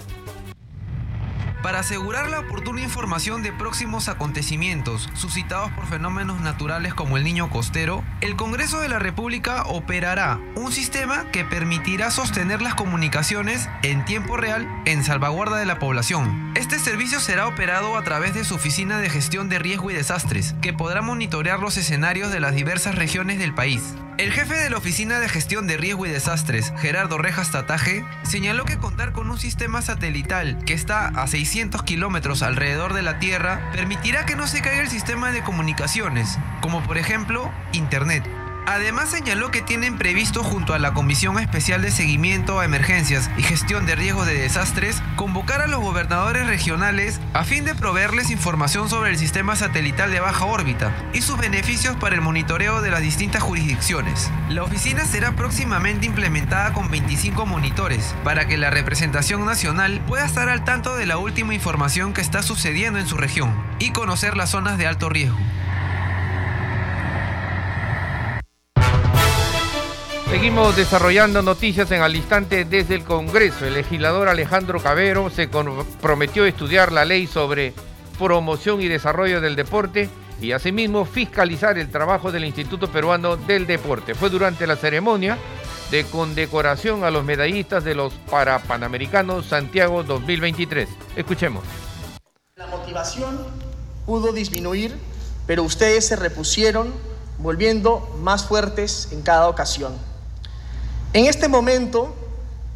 Para 1.67 1.79
asegurar 1.79 2.29
la 2.29 2.39
oportuna 2.39 2.79
información 2.79 3.43
de 3.43 3.51
próximos 3.51 4.07
acontecimientos 4.07 5.09
suscitados 5.15 5.69
por 5.73 5.85
fenómenos 5.85 6.39
naturales 6.39 6.93
como 6.93 7.17
el 7.17 7.25
niño 7.25 7.49
costero, 7.49 8.05
el 8.21 8.37
Congreso 8.37 8.79
de 8.79 8.87
la 8.87 8.99
República 8.99 9.63
operará 9.63 10.39
un 10.55 10.71
sistema 10.71 11.29
que 11.31 11.43
permitirá 11.43 12.09
sostener 12.09 12.61
las 12.61 12.73
comunicaciones 12.73 13.67
en 13.83 14.05
tiempo 14.05 14.37
real 14.37 14.65
en 14.85 15.03
salvaguarda 15.03 15.57
de 15.57 15.65
la 15.65 15.77
población. 15.77 16.53
Este 16.55 16.79
servicio 16.79 17.19
será 17.19 17.47
operado 17.47 17.97
a 17.97 18.03
través 18.05 18.33
de 18.33 18.45
su 18.45 18.55
Oficina 18.55 18.99
de 18.99 19.09
Gestión 19.09 19.49
de 19.49 19.59
Riesgo 19.59 19.91
y 19.91 19.93
Desastres, 19.93 20.55
que 20.61 20.71
podrá 20.71 21.01
monitorear 21.01 21.59
los 21.59 21.75
escenarios 21.75 22.31
de 22.31 22.39
las 22.39 22.55
diversas 22.55 22.95
regiones 22.95 23.39
del 23.39 23.53
país. 23.53 23.83
El 24.17 24.31
jefe 24.31 24.55
de 24.55 24.71
la 24.71 24.77
Oficina 24.77 25.19
de 25.19 25.29
Gestión 25.29 25.67
de 25.67 25.77
Riesgo 25.77 26.07
y 26.07 26.09
Desastres, 26.09 26.73
Gerardo 26.79 27.19
Rejas 27.19 27.51
Tataje, 27.51 28.03
señaló 28.23 28.65
que 28.65 28.79
contar 28.79 29.11
con 29.11 29.29
un 29.29 29.37
sistema 29.37 29.83
satelital 29.83 30.57
que 30.65 30.73
está 30.73 31.09
a 31.09 31.27
600 31.27 31.83
kilómetros 31.83 32.41
alrededor 32.41 32.95
de 32.95 33.03
la 33.03 33.19
Tierra 33.19 33.69
permitirá 33.73 34.25
que 34.25 34.35
no 34.35 34.47
se 34.47 34.63
caiga 34.63 34.81
el 34.81 34.89
sistema 34.89 35.31
de 35.31 35.43
comunicaciones, 35.43 36.39
como 36.61 36.81
por 36.81 36.97
ejemplo 36.97 37.51
Internet. 37.73 38.23
Además 38.67 39.09
señaló 39.09 39.49
que 39.49 39.61
tienen 39.61 39.97
previsto 39.97 40.43
junto 40.43 40.73
a 40.73 40.79
la 40.79 40.93
Comisión 40.93 41.39
Especial 41.39 41.81
de 41.81 41.89
Seguimiento 41.89 42.59
a 42.59 42.65
Emergencias 42.65 43.31
y 43.37 43.41
Gestión 43.41 43.85
de 43.85 43.95
Riesgos 43.95 44.27
de 44.27 44.33
Desastres 44.33 45.01
convocar 45.15 45.61
a 45.61 45.67
los 45.67 45.79
gobernadores 45.79 46.47
regionales 46.47 47.21
a 47.33 47.45
fin 47.45 47.63
de 47.63 47.75
proveerles 47.75 48.29
información 48.29 48.89
sobre 48.89 49.11
el 49.11 49.17
sistema 49.17 49.55
satelital 49.55 50.11
de 50.11 50.19
baja 50.19 50.43
órbita 50.43 50.91
y 51.13 51.21
sus 51.21 51.37
beneficios 51.37 51.95
para 51.95 52.15
el 52.15 52.21
monitoreo 52.21 52.81
de 52.81 52.91
las 52.91 53.01
distintas 53.01 53.41
jurisdicciones. 53.41 54.29
La 54.49 54.63
oficina 54.63 55.05
será 55.05 55.31
próximamente 55.31 56.05
implementada 56.05 56.73
con 56.73 56.91
25 56.91 57.45
monitores 57.45 58.13
para 58.25 58.47
que 58.47 58.57
la 58.57 58.69
representación 58.69 59.45
nacional 59.45 60.01
pueda 60.07 60.25
estar 60.25 60.49
al 60.49 60.65
tanto 60.65 60.97
de 60.97 61.05
la 61.05 61.17
última 61.17 61.53
información 61.53 62.11
que 62.11 62.19
está 62.19 62.43
sucediendo 62.43 62.99
en 62.99 63.07
su 63.07 63.15
región 63.15 63.55
y 63.79 63.91
conocer 63.91 64.35
las 64.35 64.49
zonas 64.49 64.77
de 64.77 64.87
alto 64.87 65.07
riesgo. 65.07 65.37
Seguimos 70.29 70.75
desarrollando 70.75 71.41
noticias 71.41 71.89
en 71.91 72.01
al 72.01 72.13
instante 72.13 72.65
desde 72.65 72.95
el 72.95 73.05
Congreso. 73.05 73.65
El 73.65 73.75
legislador 73.75 74.27
Alejandro 74.27 74.77
Cabero 74.81 75.29
se 75.29 75.49
comprometió 75.49 76.43
a 76.43 76.49
estudiar 76.49 76.91
la 76.91 77.05
ley 77.05 77.27
sobre 77.27 77.73
promoción 78.19 78.81
y 78.81 78.89
desarrollo 78.89 79.39
del 79.39 79.55
deporte 79.55 80.09
y 80.41 80.51
asimismo 80.51 81.05
fiscalizar 81.05 81.77
el 81.77 81.89
trabajo 81.89 82.33
del 82.33 82.43
Instituto 82.43 82.89
Peruano 82.91 83.37
del 83.37 83.65
Deporte. 83.65 84.15
Fue 84.15 84.29
durante 84.29 84.67
la 84.67 84.75
ceremonia 84.75 85.37
de 85.91 86.03
condecoración 86.03 87.05
a 87.05 87.09
los 87.09 87.23
medallistas 87.23 87.85
de 87.85 87.95
los 87.95 88.11
Parapanamericanos 88.29 89.45
Santiago 89.45 90.03
2023. 90.03 90.89
Escuchemos. 91.15 91.63
La 92.57 92.67
motivación 92.67 93.47
pudo 94.05 94.33
disminuir, 94.33 94.93
pero 95.47 95.63
ustedes 95.63 96.05
se 96.05 96.17
repusieron 96.17 96.93
volviendo 97.39 98.13
más 98.19 98.45
fuertes 98.45 99.09
en 99.13 99.21
cada 99.21 99.47
ocasión. 99.47 99.93
En 101.17 101.25
este 101.25 101.47
momento 101.47 102.13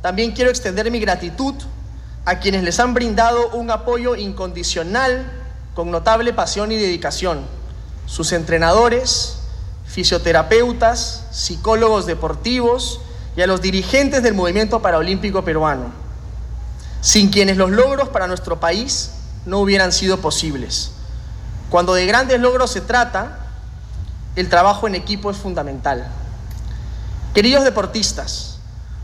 también 0.02 0.32
quiero 0.32 0.50
extender 0.50 0.90
mi 0.90 1.00
gratitud 1.00 1.54
a 2.26 2.40
quienes 2.40 2.64
les 2.64 2.80
han 2.80 2.96
brindado 2.96 3.50
un 3.50 3.70
apoyo 3.70 4.16
incondicional 4.16 5.32
con 5.76 5.92
notable 5.92 6.34
pasión 6.34 6.72
y 6.72 6.76
dedicación. 6.76 7.42
Sus 8.08 8.32
entrenadores, 8.32 9.38
fisioterapeutas, 9.86 11.26
psicólogos 11.30 12.08
deportivos 12.08 13.00
y 13.36 13.44
a 13.44 13.48
los 13.48 13.62
dirigentes 13.62 14.24
del 14.24 14.34
movimiento 14.34 14.82
paraolímpico 14.82 15.44
peruano, 15.44 15.92
sin 17.00 17.30
quienes 17.30 17.58
los 17.58 17.70
logros 17.70 18.10
para 18.10 18.26
nuestro 18.26 18.60
país 18.60 19.12
no 19.46 19.60
hubieran 19.60 19.92
sido 19.92 20.18
posibles. 20.18 20.94
Cuando 21.70 21.94
de 21.94 22.08
grandes 22.08 22.40
logros 22.40 22.72
se 22.72 22.82
trata, 22.82 23.38
el 24.36 24.50
trabajo 24.50 24.88
en 24.88 24.96
equipo 24.96 25.30
es 25.30 25.38
fundamental. 25.38 26.12
Queridos 27.34 27.64
deportistas, 27.64 28.58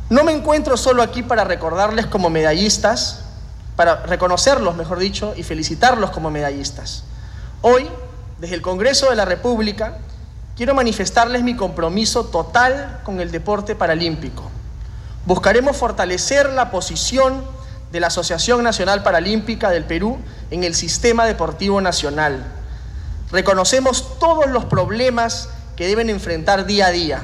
no 0.09 0.25
me 0.25 0.33
encuentro 0.33 0.75
solo 0.75 1.01
aquí 1.01 1.23
para 1.23 1.45
recordarles 1.45 2.07
como 2.07 2.29
medallistas, 2.29 3.21
para 3.77 4.03
reconocerlos, 4.05 4.75
mejor 4.75 4.99
dicho, 4.99 5.33
y 5.37 5.43
felicitarlos 5.43 6.11
como 6.11 6.29
medallistas. 6.29 7.05
Hoy, 7.61 7.87
desde 8.37 8.55
el 8.55 8.61
Congreso 8.61 9.09
de 9.09 9.15
la 9.15 9.23
República, 9.23 9.99
quiero 10.57 10.75
manifestarles 10.75 11.41
mi 11.43 11.55
compromiso 11.55 12.25
total 12.25 12.99
con 13.05 13.21
el 13.21 13.31
deporte 13.31 13.75
paralímpico. 13.75 14.43
Buscaremos 15.25 15.77
fortalecer 15.77 16.49
la 16.49 16.69
posición 16.69 17.45
de 17.93 18.01
la 18.01 18.07
Asociación 18.07 18.61
Nacional 18.61 19.03
Paralímpica 19.03 19.69
del 19.69 19.85
Perú 19.85 20.17
en 20.51 20.65
el 20.65 20.75
sistema 20.75 21.25
deportivo 21.25 21.79
nacional. 21.79 22.45
Reconocemos 23.31 24.19
todos 24.19 24.47
los 24.47 24.65
problemas 24.65 25.47
que 25.77 25.87
deben 25.87 26.09
enfrentar 26.09 26.65
día 26.65 26.87
a 26.87 26.91
día 26.91 27.21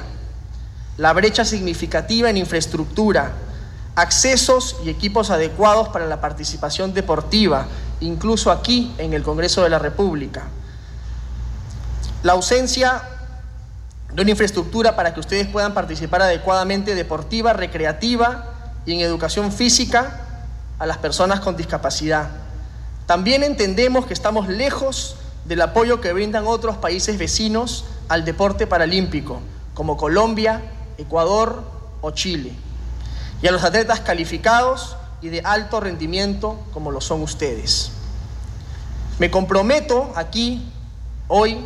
la 0.96 1.12
brecha 1.12 1.44
significativa 1.44 2.30
en 2.30 2.36
infraestructura, 2.36 3.32
accesos 3.96 4.76
y 4.84 4.90
equipos 4.90 5.30
adecuados 5.30 5.88
para 5.88 6.06
la 6.06 6.20
participación 6.20 6.94
deportiva, 6.94 7.66
incluso 8.00 8.50
aquí 8.50 8.94
en 8.98 9.12
el 9.12 9.22
Congreso 9.22 9.62
de 9.62 9.70
la 9.70 9.78
República. 9.78 10.44
La 12.22 12.32
ausencia 12.32 13.02
de 14.12 14.22
una 14.22 14.30
infraestructura 14.30 14.94
para 14.94 15.12
que 15.12 15.20
ustedes 15.20 15.48
puedan 15.48 15.74
participar 15.74 16.22
adecuadamente 16.22 16.94
deportiva, 16.94 17.52
recreativa 17.52 18.52
y 18.86 18.94
en 18.94 19.00
educación 19.00 19.50
física 19.50 20.20
a 20.78 20.86
las 20.86 20.98
personas 20.98 21.40
con 21.40 21.56
discapacidad. 21.56 22.28
También 23.06 23.42
entendemos 23.42 24.06
que 24.06 24.14
estamos 24.14 24.48
lejos 24.48 25.16
del 25.44 25.60
apoyo 25.60 26.00
que 26.00 26.12
brindan 26.12 26.46
otros 26.46 26.76
países 26.76 27.18
vecinos 27.18 27.84
al 28.08 28.24
deporte 28.24 28.66
paralímpico, 28.66 29.40
como 29.74 29.96
Colombia, 29.96 30.62
Ecuador 30.98 31.62
o 32.00 32.10
Chile, 32.10 32.52
y 33.42 33.46
a 33.46 33.52
los 33.52 33.64
atletas 33.64 34.00
calificados 34.00 34.96
y 35.20 35.28
de 35.28 35.40
alto 35.44 35.80
rendimiento 35.80 36.58
como 36.72 36.90
lo 36.90 37.00
son 37.00 37.22
ustedes. 37.22 37.90
Me 39.18 39.30
comprometo 39.30 40.12
aquí, 40.16 40.70
hoy, 41.28 41.58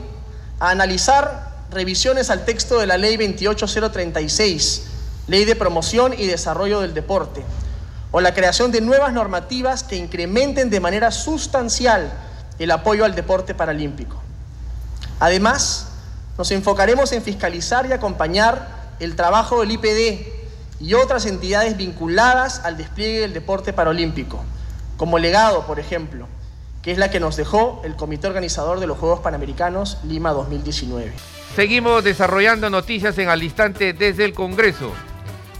a 0.61 0.71
analizar 0.71 1.49
revisiones 1.71 2.31
al 2.31 2.45
texto 2.45 2.79
de 2.79 2.87
la 2.87 2.97
Ley 2.97 3.17
28036, 3.17 4.85
Ley 5.27 5.45
de 5.45 5.57
Promoción 5.57 6.15
y 6.17 6.27
Desarrollo 6.27 6.81
del 6.81 6.95
Deporte, 6.95 7.45
o 8.11 8.21
la 8.21 8.35
creación 8.35 8.73
de 8.73 8.81
nuevas 8.81 9.13
normativas 9.13 9.83
que 9.83 9.97
incrementen 9.97 10.71
de 10.71 10.81
manera 10.81 11.11
sustancial 11.11 12.13
el 12.59 12.71
apoyo 12.71 13.05
al 13.05 13.15
deporte 13.15 13.55
paralímpico. 13.55 14.21
Además, 15.21 15.89
nos 16.37 16.51
enfocaremos 16.51 17.13
en 17.13 17.23
fiscalizar 17.23 17.87
y 17.87 17.93
acompañar 17.93 18.78
el 19.01 19.17
trabajo 19.17 19.61
del 19.61 19.73
IPD 19.73 20.27
y 20.81 20.95
otras 20.95 21.27
entidades 21.27 21.77
vinculadas 21.77 22.61
al 22.65 22.77
despliegue 22.77 23.21
del 23.21 23.33
deporte 23.33 23.73
paralímpico, 23.73 24.45
como 24.97 25.19
legado, 25.19 25.67
por 25.67 25.81
ejemplo, 25.81 26.27
que 26.83 26.93
es 26.93 26.99
la 26.99 27.11
que 27.11 27.21
nos 27.21 27.37
dejó 27.37 27.83
el 27.85 27.97
comité 27.97 28.27
organizador 28.29 28.81
de 28.81 28.87
los 28.87 28.99
Juegos 28.99 29.21
Panamericanos 29.21 29.99
Lima 30.05 30.33
2019. 30.33 31.13
Seguimos 31.57 32.05
desarrollando 32.05 32.71
noticias 32.71 33.19
en 33.19 33.29
al 33.29 33.43
instante 33.43 33.93
desde 33.93 34.25
el 34.25 34.35
Congreso. 34.35 34.93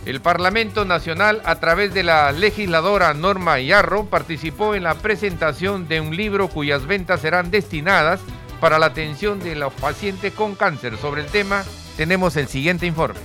El 0.07 0.21
Parlamento 0.21 0.85
Nacional, 0.85 1.43
a 1.45 1.57
través 1.57 1.93
de 1.93 2.03
la 2.03 2.33
legisladora 2.33 3.13
Norma 3.15 3.59
Yarro, 3.61 4.07
participó 4.07 4.75
en 4.75 4.85
la 4.85 4.95
presentación 4.95 5.89
de 5.89 6.01
un 6.01 6.17
libro 6.17 6.49
cuyas 6.49 6.87
ventas 6.87 7.21
serán 7.21 7.51
destinadas 7.51 8.21
para 8.61 8.79
la 8.79 8.87
atención 8.87 9.41
de 9.41 9.55
los 9.55 9.73
pacientes 9.75 10.33
con 10.33 10.55
cáncer. 10.55 10.97
Sobre 10.97 11.23
el 11.23 11.27
tema, 11.27 11.65
tenemos 11.99 12.37
el 12.37 12.47
siguiente 12.47 12.87
informe. 12.87 13.19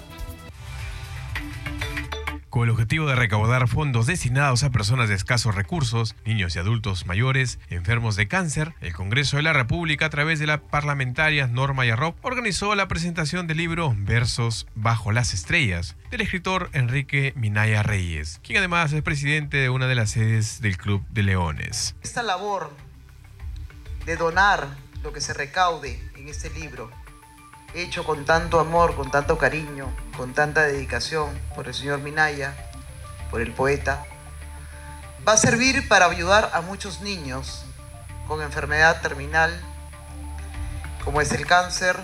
Con 2.49 2.63
el 2.63 2.71
objetivo 2.71 3.05
de 3.05 3.13
recaudar 3.15 3.67
fondos 3.67 4.07
destinados 4.07 4.63
a 4.63 4.71
personas 4.71 5.09
de 5.09 5.15
escasos 5.15 5.53
recursos, 5.53 6.15
niños 6.25 6.55
y 6.55 6.59
adultos 6.59 7.05
mayores, 7.05 7.59
enfermos 7.69 8.15
de 8.15 8.27
cáncer, 8.27 8.73
el 8.81 8.93
Congreso 8.93 9.37
de 9.37 9.43
la 9.43 9.53
República, 9.53 10.07
a 10.07 10.09
través 10.09 10.39
de 10.39 10.47
la 10.47 10.59
parlamentaria 10.59 11.45
Norma 11.45 11.85
Yarrop, 11.85 12.17
organizó 12.25 12.73
la 12.73 12.87
presentación 12.87 13.45
del 13.45 13.57
libro 13.57 13.93
Versos 13.95 14.65
bajo 14.73 15.11
las 15.11 15.35
estrellas, 15.35 15.95
del 16.09 16.21
escritor 16.21 16.71
Enrique 16.73 17.33
Minaya 17.35 17.83
Reyes, 17.83 18.39
quien 18.43 18.57
además 18.57 18.91
es 18.91 19.03
presidente 19.03 19.57
de 19.57 19.69
una 19.69 19.85
de 19.85 19.93
las 19.93 20.09
sedes 20.09 20.61
del 20.61 20.77
Club 20.77 21.05
de 21.11 21.21
Leones. 21.21 21.95
Esta 22.01 22.23
labor 22.23 22.71
de 24.07 24.15
donar 24.15 24.67
lo 25.03 25.13
que 25.13 25.21
se 25.21 25.35
recaude 25.35 26.01
en 26.15 26.27
este 26.27 26.49
libro 26.49 26.89
hecho 27.73 28.03
con 28.03 28.25
tanto 28.25 28.59
amor, 28.59 28.95
con 28.95 29.09
tanto 29.09 29.37
cariño, 29.37 29.93
con 30.15 30.33
tanta 30.33 30.61
dedicación 30.63 31.39
por 31.55 31.67
el 31.67 31.73
señor 31.73 31.99
Minaya, 31.99 32.55
por 33.31 33.41
el 33.41 33.51
poeta, 33.51 34.05
va 35.27 35.33
a 35.33 35.37
servir 35.37 35.87
para 35.87 36.05
ayudar 36.05 36.51
a 36.53 36.61
muchos 36.61 37.01
niños 37.01 37.65
con 38.27 38.41
enfermedad 38.41 39.01
terminal, 39.01 39.59
como 41.03 41.21
es 41.21 41.31
el 41.31 41.45
cáncer. 41.45 41.97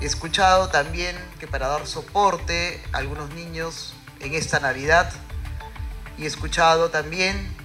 He 0.00 0.06
escuchado 0.06 0.68
también 0.68 1.16
que 1.40 1.48
para 1.48 1.68
dar 1.68 1.86
soporte 1.86 2.82
a 2.92 2.98
algunos 2.98 3.30
niños 3.30 3.94
en 4.20 4.34
esta 4.34 4.60
Navidad, 4.60 5.10
y 6.16 6.24
he 6.24 6.26
escuchado 6.26 6.90
también 6.90 7.56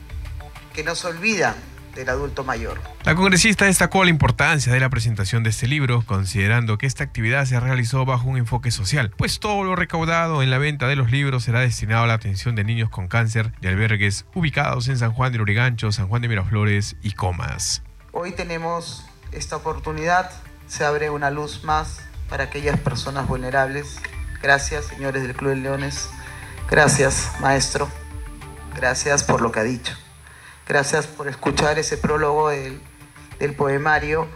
que 0.73 0.83
no 0.83 0.95
se 0.95 1.07
olvida 1.07 1.55
del 1.95 2.09
adulto 2.09 2.43
mayor. 2.43 2.79
La 3.03 3.15
congresista 3.15 3.65
destacó 3.65 4.03
la 4.03 4.09
importancia 4.09 4.73
de 4.73 4.79
la 4.79 4.89
presentación 4.89 5.43
de 5.43 5.49
este 5.49 5.67
libro, 5.67 6.03
considerando 6.05 6.77
que 6.77 6.85
esta 6.85 7.03
actividad 7.03 7.45
se 7.45 7.59
realizó 7.59 8.05
bajo 8.05 8.27
un 8.27 8.37
enfoque 8.37 8.71
social, 8.71 9.11
pues 9.17 9.39
todo 9.39 9.63
lo 9.63 9.75
recaudado 9.75 10.41
en 10.41 10.49
la 10.49 10.57
venta 10.57 10.87
de 10.87 10.95
los 10.95 11.11
libros 11.11 11.43
será 11.43 11.59
destinado 11.59 12.03
a 12.03 12.07
la 12.07 12.13
atención 12.13 12.55
de 12.55 12.63
niños 12.63 12.89
con 12.89 13.07
cáncer 13.07 13.51
de 13.61 13.69
albergues 13.69 14.25
ubicados 14.33 14.87
en 14.87 14.97
San 14.97 15.11
Juan 15.13 15.31
de 15.31 15.37
Lurigancho, 15.37 15.91
San 15.91 16.07
Juan 16.07 16.21
de 16.21 16.27
Miraflores 16.27 16.95
y 17.01 17.11
Comas. 17.11 17.83
Hoy 18.11 18.31
tenemos 18.31 19.05
esta 19.31 19.55
oportunidad, 19.55 20.31
se 20.67 20.85
abre 20.85 21.09
una 21.09 21.31
luz 21.31 21.63
más 21.63 22.01
para 22.29 22.45
aquellas 22.45 22.79
personas 22.79 23.27
vulnerables. 23.27 23.99
Gracias, 24.41 24.85
señores 24.85 25.23
del 25.23 25.35
Club 25.35 25.51
de 25.51 25.57
Leones. 25.57 26.09
Gracias, 26.69 27.31
maestro. 27.39 27.87
Gracias 28.75 29.23
por 29.23 29.41
lo 29.41 29.51
que 29.51 29.59
ha 29.59 29.63
dicho. 29.63 29.93
Gracias 30.67 31.07
por 31.07 31.27
escuchar 31.27 31.77
ese 31.77 31.97
prólogo 31.97 32.49
del, 32.49 32.79
poemario 33.57 34.27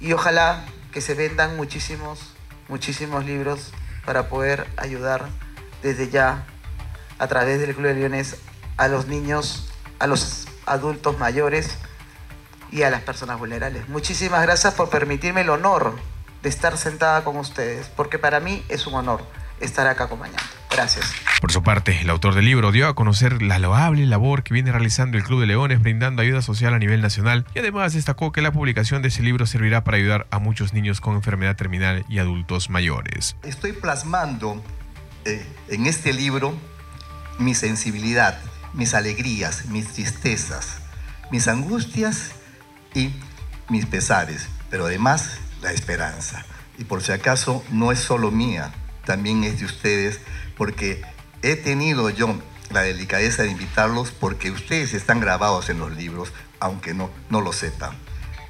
y 0.00 0.12
ojalá 0.12 0.64
que 0.92 1.00
se 1.00 1.14
vendan 1.14 1.56
muchísimos, 1.56 2.34
muchísimos 2.68 3.24
libros 3.24 3.72
para 4.04 4.28
poder 4.28 4.66
ayudar 4.76 5.28
desde 5.82 6.10
ya 6.10 6.44
a 7.20 7.28
través 7.28 7.60
del 7.60 7.74
Club 7.74 7.86
de 7.86 7.94
Leones 7.94 8.36
a 8.76 8.88
los 8.88 9.06
niños, 9.06 9.68
a 10.00 10.08
los 10.08 10.48
adultos 10.66 11.18
mayores 11.20 11.78
y 12.72 12.82
a 12.82 12.90
las 12.90 13.02
personas 13.02 13.38
vulnerables. 13.38 13.88
Muchísimas 13.88 14.42
gracias 14.42 14.74
por 14.74 14.90
permitirme 14.90 15.42
el 15.42 15.50
honor 15.50 15.94
de 16.42 16.48
estar 16.48 16.76
sentada 16.76 17.22
con 17.22 17.36
ustedes, 17.36 17.86
porque 17.94 18.18
para 18.18 18.40
mí 18.40 18.64
es 18.68 18.88
un 18.88 18.94
honor 18.94 19.22
estar 19.60 19.86
acá 19.86 20.04
acompañando. 20.04 20.42
Gracias. 20.70 21.14
Por 21.40 21.52
su 21.52 21.62
parte, 21.62 22.00
el 22.00 22.10
autor 22.10 22.34
del 22.34 22.46
libro 22.46 22.72
dio 22.72 22.88
a 22.88 22.94
conocer 22.94 23.42
la 23.42 23.58
loable 23.58 24.06
labor 24.06 24.42
que 24.42 24.54
viene 24.54 24.72
realizando 24.72 25.16
el 25.16 25.22
Club 25.22 25.40
de 25.40 25.46
Leones 25.46 25.80
brindando 25.80 26.22
ayuda 26.22 26.42
social 26.42 26.74
a 26.74 26.78
nivel 26.78 27.00
nacional 27.00 27.46
y 27.54 27.60
además 27.60 27.92
destacó 27.92 28.32
que 28.32 28.42
la 28.42 28.50
publicación 28.50 29.00
de 29.02 29.08
ese 29.08 29.22
libro 29.22 29.46
servirá 29.46 29.84
para 29.84 29.98
ayudar 29.98 30.26
a 30.30 30.38
muchos 30.40 30.72
niños 30.72 31.00
con 31.00 31.14
enfermedad 31.14 31.54
terminal 31.54 32.04
y 32.08 32.18
adultos 32.18 32.70
mayores. 32.70 33.36
Estoy 33.44 33.72
plasmando 33.72 34.60
eh, 35.24 35.46
en 35.68 35.86
este 35.86 36.12
libro 36.12 36.54
mi 37.38 37.54
sensibilidad, 37.54 38.38
mis 38.72 38.94
alegrías, 38.94 39.66
mis 39.66 39.92
tristezas, 39.92 40.78
mis 41.30 41.46
angustias 41.46 42.32
y 42.94 43.14
mis 43.68 43.86
pesares, 43.86 44.48
pero 44.70 44.86
además 44.86 45.38
la 45.62 45.72
esperanza. 45.72 46.44
Y 46.78 46.84
por 46.84 47.02
si 47.02 47.12
acaso 47.12 47.64
no 47.70 47.92
es 47.92 48.00
solo 48.00 48.30
mía, 48.30 48.72
también 49.04 49.44
es 49.44 49.60
de 49.60 49.66
ustedes, 49.66 50.20
porque 50.56 51.02
he 51.42 51.56
tenido 51.56 52.10
yo 52.10 52.36
la 52.70 52.82
delicadeza 52.82 53.42
de 53.42 53.50
invitarlos 53.50 54.10
porque 54.10 54.50
ustedes 54.50 54.94
están 54.94 55.20
grabados 55.20 55.68
en 55.68 55.78
los 55.78 55.92
libros, 55.92 56.32
aunque 56.60 56.94
no, 56.94 57.10
no 57.30 57.40
lo 57.40 57.52
sepan. 57.52 57.96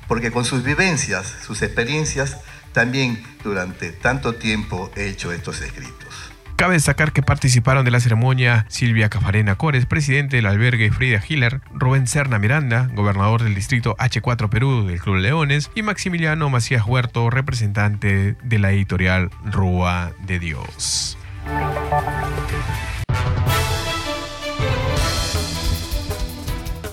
Porque 0.09 0.31
con 0.31 0.45
sus 0.45 0.63
vivencias, 0.63 1.35
sus 1.45 1.63
experiencias, 1.63 2.39
también 2.73 3.23
durante 3.43 3.93
tanto 3.93 4.35
tiempo 4.35 4.91
he 4.97 5.09
hecho 5.09 5.33
estos 5.33 5.61
escritos. 5.61 6.34
Cabe 6.57 6.75
destacar 6.75 7.13
que 7.13 7.23
participaron 7.23 7.85
de 7.85 7.91
la 7.91 7.99
ceremonia 7.99 8.65
Silvia 8.69 9.09
Cafarena 9.09 9.57
Cores, 9.57 9.87
presidente 9.87 10.37
del 10.37 10.47
albergue 10.47 10.93
Frida 10.93 11.21
Hiller, 11.27 11.61
Rubén 11.73 12.07
Serna 12.07 12.39
Miranda, 12.39 12.89
gobernador 12.95 13.43
del 13.43 13.57
distrito 13.57 13.97
H4 13.97 14.49
Perú 14.49 14.87
del 14.87 15.01
Club 15.01 15.17
Leones, 15.17 15.73
y 15.75 15.83
Maximiliano 15.83 16.49
Macías 16.51 16.87
Huerto, 16.87 17.29
representante 17.29 18.37
de 18.41 18.59
la 18.61 18.71
editorial 18.71 19.31
Rúa 19.45 20.13
de 20.21 20.39
Dios. 20.39 21.19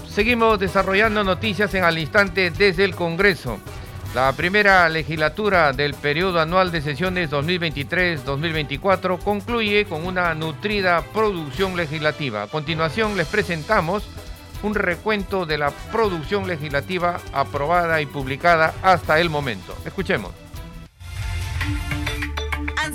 Seguimos 0.09 0.59
desarrollando 0.59 1.23
noticias 1.23 1.73
en 1.75 1.83
al 1.83 1.99
instante 1.99 2.49
desde 2.49 2.83
el 2.83 2.95
Congreso. 2.95 3.59
La 4.13 4.33
primera 4.33 4.89
legislatura 4.89 5.71
del 5.71 5.93
periodo 5.93 6.41
anual 6.41 6.69
de 6.69 6.81
sesiones 6.81 7.31
2023-2024 7.31 9.23
concluye 9.23 9.85
con 9.85 10.05
una 10.05 10.33
nutrida 10.35 11.01
producción 11.13 11.77
legislativa. 11.77 12.43
A 12.43 12.47
continuación 12.47 13.15
les 13.15 13.27
presentamos 13.27 14.03
un 14.63 14.75
recuento 14.75 15.45
de 15.45 15.57
la 15.57 15.71
producción 15.93 16.45
legislativa 16.45 17.21
aprobada 17.31 18.01
y 18.01 18.05
publicada 18.05 18.73
hasta 18.83 19.17
el 19.21 19.29
momento. 19.29 19.73
Escuchemos. 19.85 20.40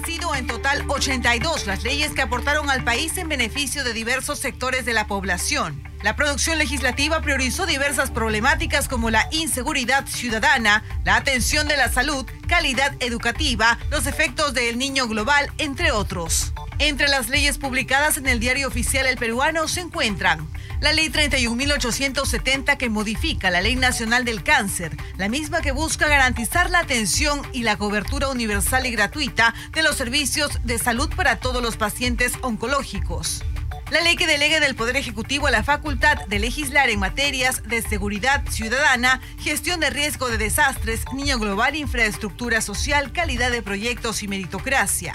Sido 0.06 0.36
en 0.36 0.46
total 0.46 0.84
82 0.86 1.66
las 1.66 1.82
leyes 1.82 2.12
que 2.12 2.22
aportaron 2.22 2.70
al 2.70 2.84
país 2.84 3.18
en 3.18 3.28
beneficio 3.28 3.82
de 3.82 3.92
diversos 3.92 4.38
sectores 4.38 4.84
de 4.84 4.92
la 4.92 5.08
población. 5.08 5.82
La 6.04 6.14
producción 6.14 6.58
legislativa 6.58 7.20
priorizó 7.22 7.66
diversas 7.66 8.12
problemáticas 8.12 8.86
como 8.86 9.10
la 9.10 9.26
inseguridad 9.32 10.06
ciudadana, 10.06 10.84
la 11.02 11.16
atención 11.16 11.66
de 11.66 11.76
la 11.76 11.90
salud, 11.90 12.24
calidad 12.46 12.94
educativa, 13.00 13.80
los 13.90 14.06
efectos 14.06 14.54
del 14.54 14.78
niño 14.78 15.08
global, 15.08 15.50
entre 15.58 15.90
otros. 15.90 16.52
Entre 16.78 17.08
las 17.08 17.28
leyes 17.28 17.58
publicadas 17.58 18.16
en 18.16 18.28
el 18.28 18.38
diario 18.38 18.68
oficial 18.68 19.06
El 19.06 19.16
Peruano 19.16 19.66
se 19.66 19.80
encuentran 19.80 20.46
la 20.80 20.92
Ley 20.92 21.08
31.870 21.08 22.76
que 22.76 22.90
modifica 22.90 23.50
la 23.50 23.60
Ley 23.60 23.76
Nacional 23.76 24.24
del 24.24 24.42
Cáncer, 24.42 24.96
la 25.16 25.28
misma 25.28 25.60
que 25.60 25.72
busca 25.72 26.08
garantizar 26.08 26.70
la 26.70 26.80
atención 26.80 27.42
y 27.52 27.62
la 27.62 27.76
cobertura 27.76 28.28
universal 28.28 28.86
y 28.86 28.90
gratuita 28.90 29.54
de 29.72 29.82
los 29.82 29.96
servicios 29.96 30.60
de 30.64 30.78
salud 30.78 31.08
para 31.14 31.36
todos 31.36 31.62
los 31.62 31.76
pacientes 31.76 32.32
oncológicos. 32.42 33.42
La 33.90 34.00
ley 34.00 34.16
que 34.16 34.26
delegue 34.26 34.58
del 34.58 34.74
Poder 34.74 34.96
Ejecutivo 34.96 35.48
la 35.48 35.62
facultad 35.62 36.18
de 36.26 36.40
legislar 36.40 36.90
en 36.90 36.98
materias 36.98 37.62
de 37.62 37.82
seguridad 37.82 38.42
ciudadana, 38.50 39.20
gestión 39.38 39.78
de 39.78 39.90
riesgo 39.90 40.28
de 40.28 40.38
desastres, 40.38 41.04
niño 41.14 41.38
global, 41.38 41.76
infraestructura 41.76 42.60
social, 42.60 43.12
calidad 43.12 43.52
de 43.52 43.62
proyectos 43.62 44.24
y 44.24 44.28
meritocracia. 44.28 45.14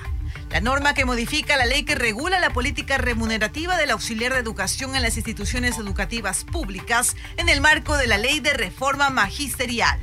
La 0.52 0.60
norma 0.60 0.94
que 0.94 1.06
modifica 1.06 1.56
la 1.56 1.66
ley 1.66 1.84
que 1.84 1.96
regula 1.96 2.42
la 2.42 2.50
política 2.50 2.98
remunerativa 2.98 3.78
del 3.78 3.92
auxiliar 3.92 4.34
de 4.34 4.40
educación 4.40 4.98
en 4.98 5.02
las 5.02 5.16
instituciones 5.16 5.78
educativas 5.78 6.44
públicas 6.44 7.16
en 7.38 7.48
el 7.48 7.62
marco 7.62 7.96
de 7.96 8.08
la 8.08 8.18
ley 8.18 8.42
de 8.42 8.52
reforma 8.52 9.10
magisterial. 9.10 9.98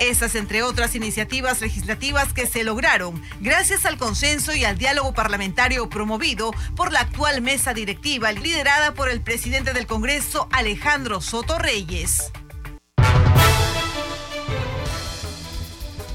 Esas, 0.00 0.36
entre 0.36 0.62
otras 0.62 0.94
iniciativas 0.94 1.60
legislativas 1.60 2.32
que 2.32 2.46
se 2.46 2.64
lograron 2.64 3.22
gracias 3.40 3.84
al 3.84 3.98
consenso 3.98 4.54
y 4.54 4.64
al 4.64 4.78
diálogo 4.78 5.12
parlamentario 5.12 5.90
promovido 5.90 6.52
por 6.74 6.90
la 6.90 7.00
actual 7.00 7.42
mesa 7.42 7.74
directiva 7.74 8.32
liderada 8.32 8.94
por 8.94 9.10
el 9.10 9.20
presidente 9.20 9.74
del 9.74 9.86
Congreso, 9.86 10.48
Alejandro 10.50 11.20
Soto 11.20 11.58
Reyes. 11.58 12.32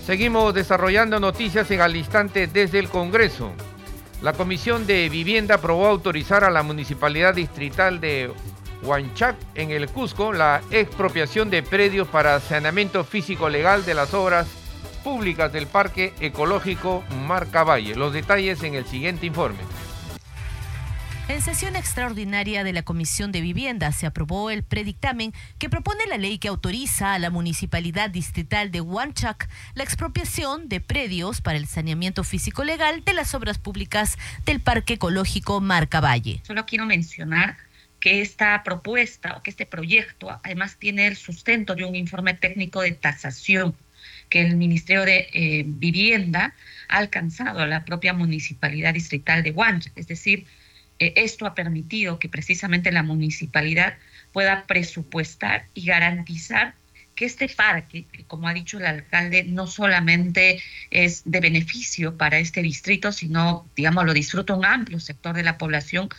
Seguimos 0.05 0.53
desarrollando 0.53 1.19
noticias 1.19 1.69
en 1.71 1.81
al 1.81 1.95
instante 1.95 2.47
desde 2.47 2.79
el 2.79 2.89
Congreso. 2.89 3.51
La 4.21 4.33
Comisión 4.33 4.85
de 4.87 5.07
Vivienda 5.07 5.55
aprobó 5.55 5.87
autorizar 5.87 6.43
a 6.43 6.49
la 6.49 6.63
Municipalidad 6.63 7.35
Distrital 7.35 8.01
de 8.01 8.31
Huanchac, 8.83 9.35
en 9.55 9.71
el 9.71 9.87
Cusco, 9.89 10.33
la 10.33 10.61
expropiación 10.71 11.49
de 11.49 11.63
predios 11.63 12.07
para 12.07 12.39
saneamiento 12.39 13.03
físico 13.03 13.49
legal 13.49 13.85
de 13.85 13.93
las 13.93 14.13
obras 14.13 14.47
públicas 15.03 15.51
del 15.53 15.67
Parque 15.67 16.13
Ecológico 16.19 17.03
Marca 17.27 17.63
Valle. 17.63 17.95
Los 17.95 18.13
detalles 18.13 18.63
en 18.63 18.75
el 18.75 18.85
siguiente 18.85 19.25
informe. 19.25 19.59
En 21.29 21.43
sesión 21.43 21.75
extraordinaria 21.75 22.63
de 22.63 22.73
la 22.73 22.81
Comisión 22.81 23.31
de 23.31 23.41
Vivienda 23.41 23.91
se 23.91 24.07
aprobó 24.07 24.49
el 24.49 24.63
predictamen 24.63 25.31
que 25.59 25.69
propone 25.69 26.07
la 26.07 26.17
ley 26.17 26.39
que 26.39 26.47
autoriza 26.47 27.13
a 27.13 27.19
la 27.19 27.29
Municipalidad 27.29 28.09
Distrital 28.09 28.71
de 28.71 28.81
Huanchac 28.81 29.47
la 29.75 29.83
expropiación 29.83 30.67
de 30.69 30.81
predios 30.81 31.41
para 31.41 31.59
el 31.59 31.67
saneamiento 31.67 32.23
físico 32.23 32.63
legal 32.63 33.03
de 33.05 33.13
las 33.13 33.35
obras 33.35 33.59
públicas 33.59 34.17
del 34.43 34.59
Parque 34.59 34.93
Ecológico 34.93 35.61
Marca 35.61 36.01
Valle. 36.01 36.41
Solo 36.47 36.65
quiero 36.65 36.87
mencionar 36.87 37.57
que 37.99 38.21
esta 38.21 38.63
propuesta 38.63 39.37
o 39.37 39.43
que 39.43 39.51
este 39.51 39.67
proyecto 39.67 40.31
además 40.43 40.77
tiene 40.77 41.05
el 41.05 41.15
sustento 41.15 41.75
de 41.75 41.85
un 41.85 41.95
informe 41.95 42.33
técnico 42.33 42.81
de 42.81 42.93
tasación 42.93 43.75
que 44.29 44.41
el 44.41 44.55
Ministerio 44.55 45.05
de 45.05 45.27
eh, 45.31 45.63
Vivienda 45.67 46.55
ha 46.87 46.97
alcanzado 46.97 47.59
a 47.59 47.67
la 47.67 47.85
propia 47.85 48.13
municipalidad 48.13 48.95
distrital 48.95 49.43
de 49.43 49.51
Huancha. 49.51 49.91
Es 49.95 50.07
decir, 50.07 50.47
esto 50.99 51.45
ha 51.45 51.55
permitido 51.55 52.19
que 52.19 52.29
precisamente 52.29 52.91
la 52.91 53.03
municipalidad 53.03 53.97
pueda 54.31 54.65
presupuestar 54.65 55.65
y 55.73 55.85
garantizar 55.85 56.75
que 57.15 57.25
este 57.25 57.49
parque, 57.49 58.05
que 58.11 58.23
como 58.23 58.47
ha 58.47 58.53
dicho 58.53 58.77
el 58.77 58.85
alcalde, 58.85 59.43
no 59.43 59.67
solamente 59.67 60.61
es 60.89 61.23
de 61.25 61.41
beneficio 61.41 62.15
para 62.15 62.39
este 62.39 62.61
distrito, 62.61 63.11
sino, 63.11 63.67
digamos, 63.75 64.05
lo 64.05 64.13
disfruta 64.13 64.53
un 64.53 64.63
amplio 64.63 64.99
sector 64.99 65.35
de 65.35 65.43
la 65.43 65.57
población 65.57 66.09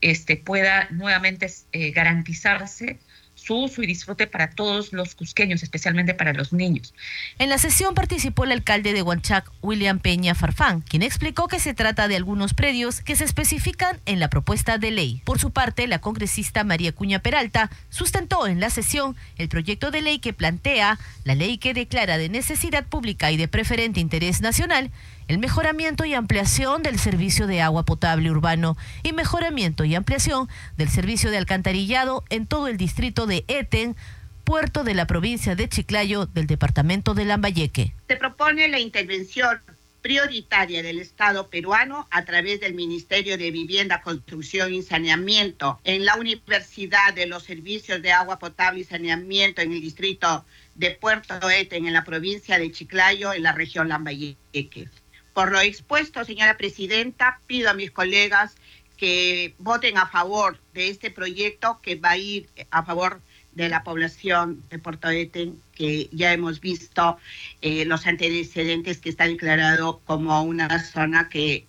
este, 0.00 0.36
pueda 0.36 0.88
nuevamente 0.90 1.50
eh, 1.72 1.90
garantizarse 1.90 2.98
su 3.46 3.56
uso 3.56 3.82
y 3.82 3.86
disfrute 3.86 4.26
para 4.26 4.50
todos 4.50 4.92
los 4.92 5.14
cusqueños, 5.14 5.62
especialmente 5.62 6.14
para 6.14 6.32
los 6.32 6.52
niños. 6.52 6.94
En 7.38 7.48
la 7.48 7.58
sesión 7.58 7.94
participó 7.94 8.44
el 8.44 8.52
alcalde 8.52 8.92
de 8.92 9.02
Huanchac, 9.02 9.50
William 9.62 10.00
Peña 10.00 10.34
Farfán, 10.34 10.80
quien 10.80 11.02
explicó 11.02 11.46
que 11.46 11.60
se 11.60 11.74
trata 11.74 12.08
de 12.08 12.16
algunos 12.16 12.54
predios 12.54 13.00
que 13.00 13.14
se 13.14 13.24
especifican 13.24 14.00
en 14.06 14.18
la 14.18 14.28
propuesta 14.28 14.78
de 14.78 14.90
ley. 14.90 15.22
Por 15.24 15.38
su 15.38 15.52
parte, 15.52 15.86
la 15.86 16.00
congresista 16.00 16.64
María 16.64 16.92
Cuña 16.92 17.20
Peralta 17.20 17.70
sustentó 17.88 18.46
en 18.46 18.58
la 18.58 18.70
sesión 18.70 19.16
el 19.36 19.48
proyecto 19.48 19.90
de 19.90 20.02
ley 20.02 20.18
que 20.18 20.32
plantea 20.32 20.98
la 21.24 21.34
ley 21.34 21.58
que 21.58 21.74
declara 21.74 22.18
de 22.18 22.28
necesidad 22.28 22.86
pública 22.86 23.30
y 23.30 23.36
de 23.36 23.48
preferente 23.48 24.00
interés 24.00 24.40
nacional 24.40 24.90
el 25.28 25.38
mejoramiento 25.38 26.04
y 26.04 26.14
ampliación 26.14 26.82
del 26.82 26.98
servicio 26.98 27.46
de 27.46 27.60
agua 27.60 27.84
potable 27.84 28.30
urbano 28.30 28.76
y 29.02 29.12
mejoramiento 29.12 29.84
y 29.84 29.94
ampliación 29.94 30.48
del 30.76 30.88
servicio 30.88 31.30
de 31.30 31.38
alcantarillado 31.38 32.24
en 32.30 32.46
todo 32.46 32.68
el 32.68 32.76
distrito 32.76 33.26
de 33.26 33.44
Eten, 33.48 33.96
puerto 34.44 34.84
de 34.84 34.94
la 34.94 35.06
provincia 35.06 35.56
de 35.56 35.68
Chiclayo 35.68 36.26
del 36.26 36.46
departamento 36.46 37.14
de 37.14 37.24
Lambayeque. 37.24 37.92
Se 38.06 38.16
propone 38.16 38.68
la 38.68 38.78
intervención 38.78 39.60
prioritaria 40.06 40.84
del 40.84 41.00
Estado 41.00 41.48
peruano 41.48 42.06
a 42.12 42.24
través 42.24 42.60
del 42.60 42.74
Ministerio 42.74 43.36
de 43.36 43.50
Vivienda, 43.50 44.02
Construcción 44.02 44.72
y 44.72 44.82
Saneamiento 44.82 45.80
en 45.82 46.04
la 46.04 46.14
Universidad 46.14 47.12
de 47.12 47.26
los 47.26 47.42
Servicios 47.42 48.00
de 48.02 48.12
Agua 48.12 48.38
Potable 48.38 48.78
y 48.78 48.84
Saneamiento 48.84 49.62
en 49.62 49.72
el 49.72 49.80
distrito 49.80 50.44
de 50.76 50.92
Puerto 50.92 51.50
Eten 51.50 51.88
en 51.88 51.92
la 51.92 52.04
provincia 52.04 52.56
de 52.56 52.70
Chiclayo 52.70 53.32
en 53.32 53.42
la 53.42 53.50
región 53.50 53.88
Lambayeque. 53.88 54.88
Por 55.36 55.52
lo 55.52 55.60
expuesto, 55.60 56.24
señora 56.24 56.56
presidenta, 56.56 57.40
pido 57.46 57.68
a 57.68 57.74
mis 57.74 57.90
colegas 57.90 58.56
que 58.96 59.54
voten 59.58 59.98
a 59.98 60.06
favor 60.06 60.58
de 60.72 60.88
este 60.88 61.10
proyecto 61.10 61.78
que 61.82 61.96
va 61.96 62.12
a 62.12 62.16
ir 62.16 62.48
a 62.70 62.82
favor 62.82 63.20
de 63.52 63.68
la 63.68 63.84
población 63.84 64.62
de 64.70 64.78
Puerto 64.78 65.10
Eten, 65.10 65.60
que 65.74 66.08
ya 66.10 66.32
hemos 66.32 66.62
visto 66.62 67.18
eh, 67.60 67.84
los 67.84 68.06
antecedentes 68.06 68.96
que 68.96 69.10
está 69.10 69.26
declarado 69.26 70.00
como 70.06 70.42
una 70.42 70.82
zona 70.82 71.28
que 71.28 71.66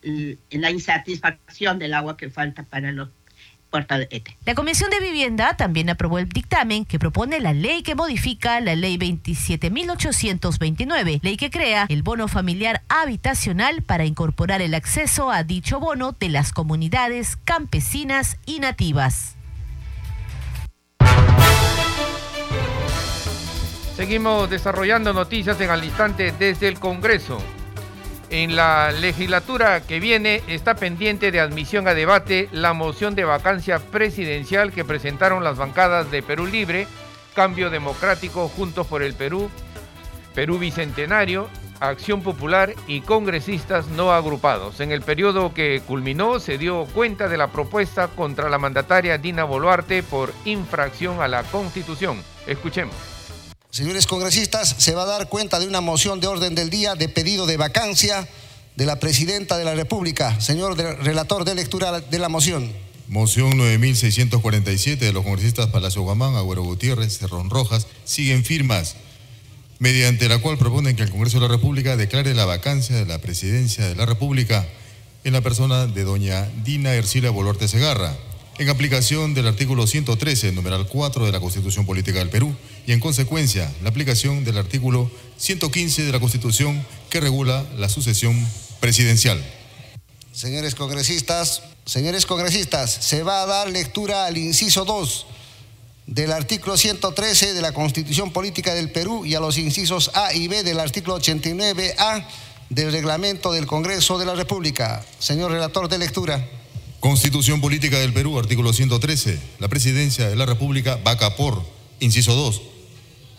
la 0.49 0.71
insatisfacción 0.71 1.77
del 1.77 1.93
agua 1.93 2.15
que 2.15 2.29
falta 2.29 2.63
para 2.63 2.93
los 2.93 3.09
la 4.45 4.55
Comisión 4.55 4.89
de 4.89 4.99
Vivienda 4.99 5.55
también 5.55 5.89
aprobó 5.89 6.19
el 6.19 6.29
dictamen 6.29 6.85
que 6.85 6.99
propone 6.99 7.39
la 7.39 7.53
ley 7.53 7.83
que 7.83 7.95
modifica 7.95 8.59
la 8.61 8.75
ley 8.75 8.97
27.829, 8.97 11.19
ley 11.21 11.37
que 11.37 11.49
crea 11.49 11.85
el 11.89 12.01
bono 12.01 12.27
familiar 12.27 12.81
habitacional 12.87 13.83
para 13.83 14.05
incorporar 14.05 14.61
el 14.61 14.73
acceso 14.73 15.31
a 15.31 15.43
dicho 15.43 15.79
bono 15.79 16.13
de 16.13 16.29
las 16.29 16.53
comunidades 16.53 17.37
campesinas 17.43 18.37
y 18.45 18.59
nativas. 18.59 19.35
Seguimos 23.95 24.49
desarrollando 24.49 25.11
noticias 25.11 25.59
en 25.59 25.71
al 25.71 25.83
instante 25.83 26.31
desde 26.31 26.67
el 26.67 26.79
Congreso. 26.79 27.41
En 28.29 28.57
la 28.57 28.91
legislatura 28.91 29.81
que 29.81 30.01
viene 30.01 30.41
está 30.47 30.75
pendiente 30.75 31.31
de 31.31 31.39
admisión 31.39 31.87
a 31.87 31.93
debate 31.93 32.49
la 32.51 32.73
moción 32.73 33.15
de 33.15 33.23
vacancia 33.23 33.79
presidencial 33.79 34.73
que 34.73 34.83
presentaron 34.83 35.45
las 35.45 35.57
bancadas 35.57 36.11
de 36.11 36.21
Perú 36.21 36.45
Libre, 36.45 36.87
Cambio 37.33 37.69
Democrático, 37.69 38.49
Juntos 38.49 38.85
por 38.85 39.01
el 39.01 39.13
Perú, 39.13 39.49
Perú 40.35 40.59
Bicentenario, 40.59 41.47
Acción 41.79 42.21
Popular 42.21 42.73
y 42.85 43.01
congresistas 43.01 43.87
no 43.87 44.11
agrupados. 44.11 44.81
En 44.81 44.91
el 44.91 45.03
periodo 45.03 45.53
que 45.53 45.81
culminó 45.87 46.39
se 46.39 46.57
dio 46.57 46.85
cuenta 46.93 47.29
de 47.29 47.37
la 47.37 47.47
propuesta 47.47 48.09
contra 48.09 48.49
la 48.49 48.57
mandataria 48.57 49.17
Dina 49.17 49.45
Boluarte 49.45 50.03
por 50.03 50.33
infracción 50.43 51.21
a 51.21 51.29
la 51.29 51.43
Constitución. 51.43 52.21
Escuchemos. 52.45 53.16
Señores 53.69 54.07
congresistas, 54.07 54.75
se 54.77 54.95
va 54.95 55.03
a 55.03 55.05
dar 55.05 55.29
cuenta 55.29 55.59
de 55.59 55.67
una 55.67 55.81
moción 55.81 56.19
de 56.19 56.27
orden 56.27 56.55
del 56.55 56.69
día 56.69 56.95
de 56.95 57.09
pedido 57.09 57.45
de 57.45 57.57
vacancia 57.57 58.27
de 58.75 58.85
la 58.85 58.99
presidenta 58.99 59.57
de 59.57 59.65
la 59.65 59.75
República. 59.75 60.39
Señor 60.39 60.77
relator 60.77 61.43
de 61.43 61.55
lectura 61.55 61.99
de 61.99 62.19
la 62.19 62.29
moción. 62.29 62.71
Moción 63.07 63.57
9647 63.57 65.05
de 65.05 65.13
los 65.13 65.23
congresistas 65.23 65.67
Palacio 65.67 66.01
Guamán, 66.01 66.35
Agüero 66.35 66.63
Gutiérrez, 66.63 67.17
Cerrón 67.17 67.49
Rojas, 67.49 67.87
siguen 68.05 68.43
firmas, 68.43 68.95
mediante 69.79 70.29
la 70.29 70.39
cual 70.39 70.57
proponen 70.57 70.95
que 70.95 71.03
el 71.03 71.11
Congreso 71.11 71.39
de 71.39 71.47
la 71.47 71.55
República 71.55 71.97
declare 71.97 72.33
la 72.33 72.45
vacancia 72.45 72.95
de 72.95 73.05
la 73.05 73.19
presidencia 73.19 73.87
de 73.87 73.95
la 73.95 74.05
República 74.05 74.65
en 75.23 75.33
la 75.33 75.41
persona 75.41 75.87
de 75.87 76.03
doña 76.03 76.49
Dina 76.63 76.93
Ercila 76.93 77.29
Boluarte 77.29 77.67
Segarra 77.67 78.15
en 78.59 78.69
aplicación 78.69 79.33
del 79.33 79.47
artículo 79.47 79.85
113, 79.85 80.51
numeral 80.51 80.87
4 80.87 81.25
de 81.25 81.31
la 81.31 81.39
Constitución 81.39 81.85
Política 81.85 82.19
del 82.19 82.29
Perú, 82.29 82.55
y 82.87 82.93
en 82.93 83.01
consecuencia 83.01 83.71
la 83.83 83.89
aplicación 83.89 84.45
del 84.45 84.57
artículo 84.57 85.11
115 85.37 86.05
de 86.05 86.11
la 86.11 86.21
Constitución 86.21 86.83
que 87.09 87.19
regula 87.19 87.65
la 87.77 87.89
sucesión 87.89 88.33
presidencial. 88.79 89.43
Señores 90.31 90.73
congresistas, 90.73 91.63
señores 91.85 92.25
congresistas, 92.25 92.89
se 92.91 93.23
va 93.23 93.43
a 93.43 93.45
dar 93.45 93.69
lectura 93.69 94.25
al 94.25 94.37
inciso 94.37 94.85
2 94.85 95.25
del 96.07 96.31
artículo 96.31 96.77
113 96.77 97.53
de 97.53 97.61
la 97.61 97.73
Constitución 97.73 98.31
Política 98.31 98.73
del 98.73 98.89
Perú 98.89 99.25
y 99.25 99.35
a 99.35 99.41
los 99.41 99.57
incisos 99.57 100.09
A 100.13 100.33
y 100.33 100.47
B 100.47 100.63
del 100.63 100.79
artículo 100.79 101.19
89A 101.19 102.25
del 102.69 102.93
reglamento 102.93 103.51
del 103.51 103.67
Congreso 103.67 104.17
de 104.17 104.25
la 104.25 104.35
República. 104.35 105.05
Señor 105.19 105.51
relator 105.51 105.89
de 105.89 105.97
lectura. 105.97 106.47
Constitución 107.01 107.59
Política 107.59 107.99
del 107.99 108.13
Perú, 108.13 108.39
artículo 108.39 108.71
113. 108.71 109.39
La 109.59 109.67
presidencia 109.67 110.29
de 110.29 110.37
la 110.37 110.45
República 110.45 110.95
vaca 111.03 111.35
por, 111.35 111.61
inciso 111.99 112.33
2, 112.33 112.61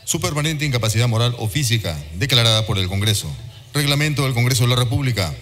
su 0.09 0.21
permanente 0.21 0.65
incapacidad 0.65 1.07
moral 1.07 1.37
o 1.39 1.51
física 1.51 1.95
declarada 2.15 2.65
por 2.65 2.79
el 2.79 2.89
Congreso. 2.89 3.31
Reglamento 3.75 4.23
del 4.23 4.33
Congreso 4.33 4.63
de 4.65 4.71
la 4.71 4.77
República, 4.77 5.35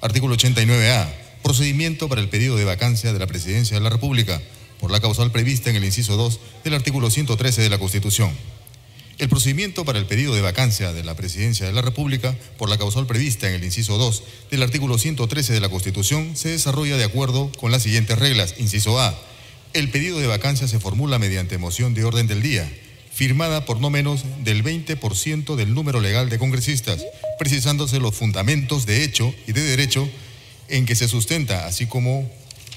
artículo 0.00 0.36
89A. 0.36 1.08
Procedimiento 1.42 2.08
para 2.08 2.20
el 2.20 2.28
pedido 2.28 2.54
de 2.54 2.64
vacancia 2.64 3.12
de 3.12 3.18
la 3.18 3.26
presidencia 3.26 3.76
de 3.76 3.82
la 3.82 3.90
República 3.90 4.40
por 4.78 4.92
la 4.92 5.00
causal 5.00 5.32
prevista 5.32 5.70
en 5.70 5.76
el 5.76 5.84
inciso 5.84 6.16
2 6.16 6.38
del 6.62 6.74
artículo 6.74 7.10
113 7.10 7.62
de 7.62 7.68
la 7.68 7.78
Constitución. 7.80 8.30
El 9.18 9.28
procedimiento 9.28 9.84
para 9.84 9.98
el 9.98 10.06
pedido 10.06 10.36
de 10.36 10.40
vacancia 10.40 10.92
de 10.92 11.02
la 11.02 11.16
presidencia 11.16 11.66
de 11.66 11.72
la 11.72 11.82
República 11.82 12.36
por 12.58 12.68
la 12.68 12.78
causal 12.78 13.08
prevista 13.08 13.48
en 13.48 13.56
el 13.56 13.64
inciso 13.64 13.98
2 13.98 14.22
del 14.52 14.62
artículo 14.62 14.98
113 14.98 15.52
de 15.52 15.60
la 15.60 15.68
Constitución 15.68 16.36
se 16.36 16.50
desarrolla 16.50 16.96
de 16.96 17.02
acuerdo 17.02 17.50
con 17.58 17.72
las 17.72 17.82
siguientes 17.82 18.20
reglas. 18.20 18.54
Inciso 18.58 19.00
A. 19.00 19.18
El 19.72 19.90
pedido 19.90 20.20
de 20.20 20.28
vacancia 20.28 20.68
se 20.68 20.78
formula 20.78 21.18
mediante 21.18 21.58
moción 21.58 21.92
de 21.92 22.04
orden 22.04 22.28
del 22.28 22.40
día, 22.40 22.70
firmada 23.12 23.64
por 23.64 23.80
no 23.80 23.90
menos 23.90 24.24
del 24.42 24.64
20% 24.64 25.54
del 25.54 25.74
número 25.74 26.00
legal 26.00 26.30
de 26.30 26.38
congresistas, 26.38 27.04
precisándose 27.38 28.00
los 28.00 28.14
fundamentos 28.14 28.86
de 28.86 29.04
hecho 29.04 29.34
y 29.46 29.52
de 29.52 29.62
derecho 29.62 30.08
en 30.68 30.86
que 30.86 30.94
se 30.94 31.08
sustenta, 31.08 31.66
así 31.66 31.86
como 31.86 32.30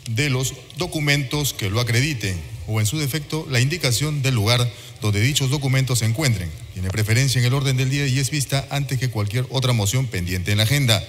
de 0.10 0.30
los 0.30 0.54
documentos 0.78 1.54
que 1.54 1.70
lo 1.70 1.80
acrediten, 1.80 2.40
o 2.68 2.80
en 2.80 2.86
su 2.86 2.98
defecto, 2.98 3.48
la 3.50 3.60
indicación 3.60 4.22
del 4.22 4.36
lugar 4.36 4.70
donde 5.02 5.22
dichos 5.22 5.50
documentos 5.50 6.00
se 6.00 6.06
encuentren. 6.06 6.50
Tiene 6.74 6.90
preferencia 6.90 7.40
en 7.40 7.46
el 7.46 7.54
orden 7.54 7.78
del 7.78 7.90
día 7.90 8.08
y 8.08 8.20
es 8.20 8.32
vista 8.32 8.68
antes 8.70 9.00
que 9.00 9.10
cualquier 9.10 9.46
otra 9.50 9.74
moción 9.74 10.08
pendiente 10.08 10.52
en 10.52 10.58
la 10.58 10.64
agenda. 10.64 11.04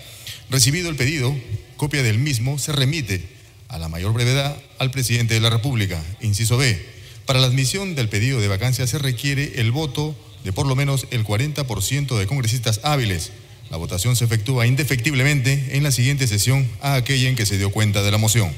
Recibido 0.51 0.91
el 0.91 0.97
pedido, 0.97 1.35
copia 1.77 2.03
del 2.03 2.19
mismo 2.19 2.59
se 2.59 2.73
remite 2.73 3.25
a 3.69 3.79
la 3.79 3.89
mayor 3.89 4.12
brevedad 4.12 4.57
al 4.79 4.91
presidente 4.91 5.35
de 5.35 5.41
la 5.41 5.51
República. 5.51 6.03
Inciso 6.21 6.57
B. 6.57 6.96
Para 7.27 7.41
la 7.41 7.49
admisión 7.49 7.97
del 7.97 8.09
pedido 8.09 8.41
de 8.41 8.47
vacancia 8.47 8.87
se 8.87 8.99
requiere 8.99 9.61
el 9.61 9.73
voto 9.73 10.15
de 10.45 10.53
por 10.53 10.65
lo 10.67 10.77
menos 10.77 11.09
el 11.11 11.25
40% 11.25 12.17
de 12.17 12.27
congresistas 12.29 12.79
hábiles. 12.85 13.33
La 13.69 13.77
votación 13.77 14.15
se 14.15 14.25
efectúa 14.25 14.69
indefectiblemente 14.69 15.77
en 15.77 15.83
la 15.83 15.91
siguiente 15.91 16.29
sesión 16.29 16.71
a 16.81 16.95
aquella 16.95 17.29
en 17.29 17.35
que 17.35 17.45
se 17.45 17.59
dio 17.59 17.73
cuenta 17.73 18.05
de 18.05 18.12
la 18.12 18.19
moción. 18.19 18.55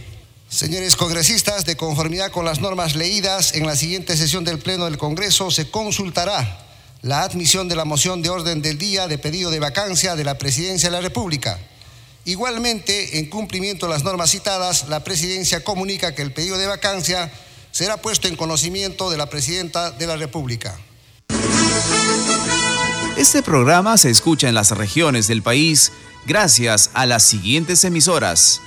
Señores 0.50 0.96
congresistas, 0.96 1.64
de 1.64 1.78
conformidad 1.78 2.30
con 2.30 2.44
las 2.44 2.60
normas 2.60 2.94
leídas, 2.94 3.54
en 3.54 3.66
la 3.66 3.74
siguiente 3.74 4.18
sesión 4.18 4.44
del 4.44 4.58
Pleno 4.58 4.84
del 4.84 4.98
Congreso 4.98 5.50
se 5.50 5.70
consultará 5.70 6.66
la 7.00 7.22
admisión 7.22 7.68
de 7.68 7.76
la 7.76 7.86
moción 7.86 8.20
de 8.20 8.28
orden 8.28 8.60
del 8.60 8.76
día 8.76 9.08
de 9.08 9.16
pedido 9.16 9.50
de 9.50 9.60
vacancia 9.60 10.14
de 10.14 10.24
la 10.24 10.36
Presidencia 10.36 10.90
de 10.90 10.96
la 10.96 11.00
República. 11.00 11.58
Igualmente, 12.26 13.18
en 13.18 13.30
cumplimiento 13.30 13.86
de 13.86 13.92
las 13.94 14.04
normas 14.04 14.30
citadas, 14.30 14.88
la 14.88 15.04
Presidencia 15.04 15.64
comunica 15.64 16.14
que 16.14 16.20
el 16.20 16.32
pedido 16.32 16.58
de 16.58 16.66
vacancia 16.66 17.32
será 17.70 17.96
puesto 17.96 18.28
en 18.28 18.36
conocimiento 18.36 19.10
de 19.10 19.16
la 19.16 19.28
Presidenta 19.28 19.90
de 19.90 20.06
la 20.06 20.16
República. 20.16 20.78
Este 23.16 23.42
programa 23.42 23.96
se 23.96 24.10
escucha 24.10 24.48
en 24.48 24.54
las 24.54 24.70
regiones 24.70 25.26
del 25.26 25.42
país 25.42 25.92
gracias 26.26 26.90
a 26.94 27.06
las 27.06 27.24
siguientes 27.24 27.84
emisoras. 27.84 28.60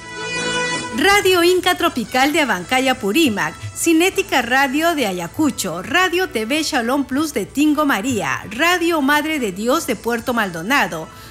Radio 0.98 1.42
Inca 1.42 1.78
Tropical 1.78 2.34
de 2.34 2.42
Abancaya 2.42 3.00
Purímac, 3.00 3.56
Cinética 3.76 4.42
Radio 4.42 4.94
de 4.94 5.08
Ayacucho, 5.08 5.82
Radio 5.82 6.28
TV 6.30 6.64
Shalom 6.64 7.06
Plus 7.06 7.34
de 7.34 7.46
Tingo 7.46 7.86
María, 7.86 8.44
Radio 8.52 9.02
Madre 9.02 9.40
de 9.40 9.54
Dios 9.54 9.88
de 9.88 9.96
Puerto 9.96 10.34
Maldonado, 10.34 11.08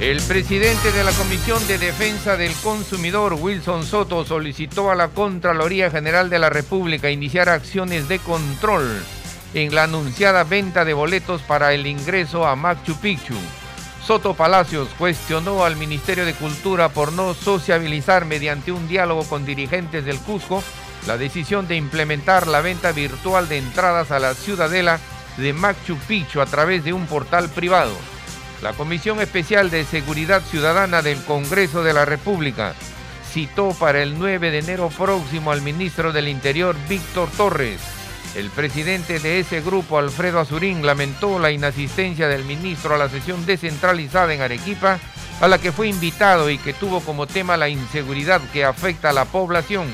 El 0.00 0.22
presidente 0.22 0.92
de 0.92 1.02
la 1.02 1.10
Comisión 1.10 1.66
de 1.66 1.76
Defensa 1.76 2.36
del 2.36 2.52
Consumidor, 2.62 3.34
Wilson 3.34 3.84
Soto, 3.84 4.24
solicitó 4.24 4.92
a 4.92 4.94
la 4.94 5.08
Contraloría 5.08 5.90
General 5.90 6.30
de 6.30 6.38
la 6.38 6.50
República 6.50 7.10
iniciar 7.10 7.48
acciones 7.48 8.06
de 8.06 8.20
control 8.20 9.02
en 9.54 9.74
la 9.74 9.82
anunciada 9.82 10.44
venta 10.44 10.84
de 10.84 10.94
boletos 10.94 11.42
para 11.42 11.74
el 11.74 11.84
ingreso 11.88 12.46
a 12.46 12.54
Machu 12.54 12.94
Picchu. 13.00 13.34
Soto 14.06 14.34
Palacios 14.34 14.88
cuestionó 14.96 15.64
al 15.64 15.74
Ministerio 15.74 16.24
de 16.24 16.34
Cultura 16.34 16.90
por 16.90 17.12
no 17.12 17.34
sociabilizar 17.34 18.24
mediante 18.24 18.70
un 18.70 18.86
diálogo 18.86 19.24
con 19.24 19.44
dirigentes 19.44 20.04
del 20.04 20.20
Cusco 20.20 20.62
la 21.08 21.18
decisión 21.18 21.66
de 21.66 21.74
implementar 21.74 22.46
la 22.46 22.60
venta 22.60 22.92
virtual 22.92 23.48
de 23.48 23.58
entradas 23.58 24.12
a 24.12 24.20
la 24.20 24.34
ciudadela 24.34 25.00
de 25.38 25.52
Machu 25.52 25.96
Picchu 26.06 26.40
a 26.40 26.46
través 26.46 26.84
de 26.84 26.92
un 26.92 27.06
portal 27.06 27.48
privado 27.48 27.96
la 28.62 28.72
Comisión 28.72 29.20
Especial 29.20 29.70
de 29.70 29.84
Seguridad 29.84 30.42
Ciudadana 30.42 31.02
del 31.02 31.22
Congreso 31.24 31.82
de 31.82 31.92
la 31.92 32.04
República 32.04 32.74
citó 33.32 33.70
para 33.70 34.02
el 34.02 34.18
9 34.18 34.50
de 34.50 34.58
enero 34.58 34.88
próximo 34.88 35.52
al 35.52 35.62
ministro 35.62 36.12
del 36.12 36.28
Interior, 36.28 36.74
Víctor 36.88 37.28
Torres. 37.36 37.80
El 38.34 38.50
presidente 38.50 39.20
de 39.20 39.40
ese 39.40 39.60
grupo, 39.60 39.98
Alfredo 39.98 40.40
Azurín, 40.40 40.84
lamentó 40.84 41.38
la 41.38 41.50
inasistencia 41.50 42.28
del 42.28 42.44
ministro 42.44 42.94
a 42.94 42.98
la 42.98 43.08
sesión 43.08 43.46
descentralizada 43.46 44.34
en 44.34 44.42
Arequipa, 44.42 44.98
a 45.40 45.48
la 45.48 45.58
que 45.58 45.72
fue 45.72 45.88
invitado 45.88 46.50
y 46.50 46.58
que 46.58 46.74
tuvo 46.74 47.00
como 47.00 47.26
tema 47.26 47.56
la 47.56 47.68
inseguridad 47.68 48.40
que 48.52 48.64
afecta 48.64 49.10
a 49.10 49.14
la 49.14 49.24
población. 49.24 49.86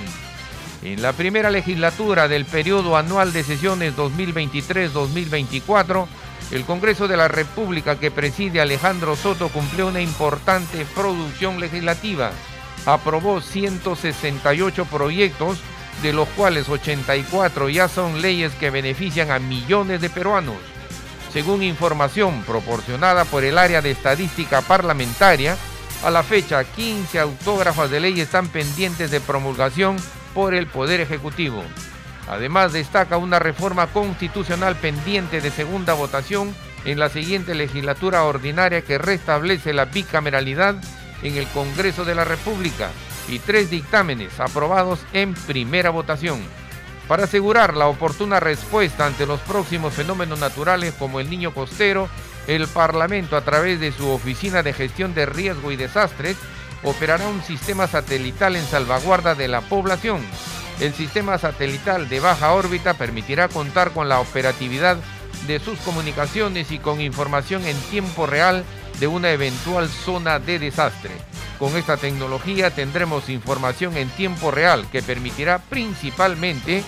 En 0.83 1.03
la 1.03 1.12
primera 1.12 1.50
legislatura 1.50 2.29
del 2.29 2.44
periodo 2.44 2.96
anual 2.96 3.33
de 3.33 3.44
sesiones 3.44 3.96
2023-2024, 3.96 6.07
el 6.51 6.65
Congreso 6.65 7.09
de 7.09 7.17
la 7.17 7.29
República 7.29 7.99
que 7.99 8.11
preside 8.11 8.61
Alejandro 8.61 9.17
Soto 9.17 9.49
cumplió 9.49 9.89
una 9.89 10.01
importante 10.01 10.87
producción 10.95 11.59
legislativa. 11.61 12.31
Aprobó 12.87 13.41
168 13.41 14.85
proyectos, 14.87 15.59
de 16.03 16.13
los 16.13 16.29
cuales 16.31 16.69
84 16.69 17.69
ya 17.69 17.89
son 17.89 18.21
leyes 18.21 18.53
que 18.55 18.71
benefician 18.71 19.31
a 19.31 19.39
millones 19.39 20.01
de 20.01 20.11
peruanos. 20.11 20.57
Según 21.33 21.63
información 21.63 22.43
proporcionada 22.43 23.25
por 23.25 23.43
el 23.45 23.59
área 23.59 23.81
de 23.81 23.91
estadística 23.91 24.61
parlamentaria, 24.61 25.57
a 26.05 26.11
la 26.11 26.23
fecha 26.23 26.63
15 26.63 27.19
autógrafas 27.19 27.91
de 27.91 28.01
ley 28.01 28.21
están 28.21 28.49
pendientes 28.49 29.11
de 29.11 29.21
promulgación 29.21 29.97
por 30.35 30.55
el 30.55 30.67
Poder 30.67 31.01
Ejecutivo. 31.01 31.65
Además, 32.29 32.73
destaca 32.73 33.19
una 33.19 33.39
reforma 33.39 33.87
constitucional 33.89 34.77
pendiente 34.77 35.41
de 35.41 35.51
segunda 35.51 35.93
votación 35.93 36.55
en 36.85 36.99
la 36.99 37.09
siguiente 37.09 37.55
legislatura 37.55 38.25
ordinaria 38.25 38.83
que 38.83 38.99
restablece 38.99 39.73
la 39.73 39.87
bicameralidad 39.87 40.77
en 41.23 41.37
el 41.37 41.47
Congreso 41.49 42.05
de 42.05 42.15
la 42.15 42.25
República 42.25 42.91
y 43.29 43.39
tres 43.39 43.71
dictámenes 43.71 44.41
aprobados 44.41 45.01
en 45.13 45.35
primera 45.35 45.91
votación. 45.91 46.41
Para 47.09 47.25
asegurar 47.25 47.77
la 47.77 47.89
oportuna 47.89 48.41
respuesta 48.41 49.07
ante 49.07 49.27
los 49.27 49.41
próximos 49.41 49.93
fenómenos 49.93 50.39
naturales 50.39 50.95
como 50.99 51.21
el 51.21 51.29
niño 51.29 51.53
costero, 51.53 52.09
el 52.47 52.67
Parlamento 52.69 53.37
a 53.37 53.43
través 53.43 53.81
de 53.81 53.93
su 53.93 54.09
Oficina 54.09 54.63
de 54.63 54.73
Gestión 54.73 55.15
de 55.15 55.27
Riesgo 55.27 55.71
y 55.71 55.77
Desastres 55.77 56.37
operará 56.83 57.29
un 57.29 57.43
sistema 57.43 57.87
satelital 57.87 58.57
en 58.57 58.65
salvaguarda 58.65 59.35
de 59.35 59.49
la 59.49 59.61
población 59.63 60.21
el 60.81 60.93
sistema 60.95 61.39
satelital 61.39 62.09
de 62.09 62.21
baja 62.21 62.53
órbita 62.53 62.95
permitirá 62.95 63.49
contar 63.49 63.93
con 63.93 64.09
la 64.09 64.21
operatividad 64.21 64.97
de 65.47 65.61
sus 65.61 65.79
comunicaciones 65.81 66.71
y 66.73 66.79
con 66.79 67.01
información 67.01 67.65
en 67.65 67.77
tiempo 67.91 68.27
real 68.27 68.65
de 68.99 69.07
una 69.07 69.31
eventual 69.31 69.89
zona 69.89 70.39
de 70.39 70.59
desastre. 70.59 71.13
Con 71.59 71.77
esta 71.77 71.97
tecnología 71.97 72.71
tendremos 72.71 73.29
información 73.29 73.97
en 73.97 74.09
tiempo 74.11 74.51
real 74.51 74.87
que 74.91 75.03
permitirá 75.03 75.59
principalmente 75.59 76.83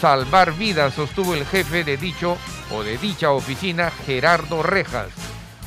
salvar 0.00 0.52
vidas, 0.54 0.94
sostuvo 0.94 1.34
el 1.34 1.46
jefe 1.46 1.84
de 1.84 1.96
dicho 1.96 2.36
o 2.70 2.82
de 2.82 2.98
dicha 2.98 3.30
oficina, 3.30 3.90
Gerardo 4.06 4.62
Rejas. 4.62 5.08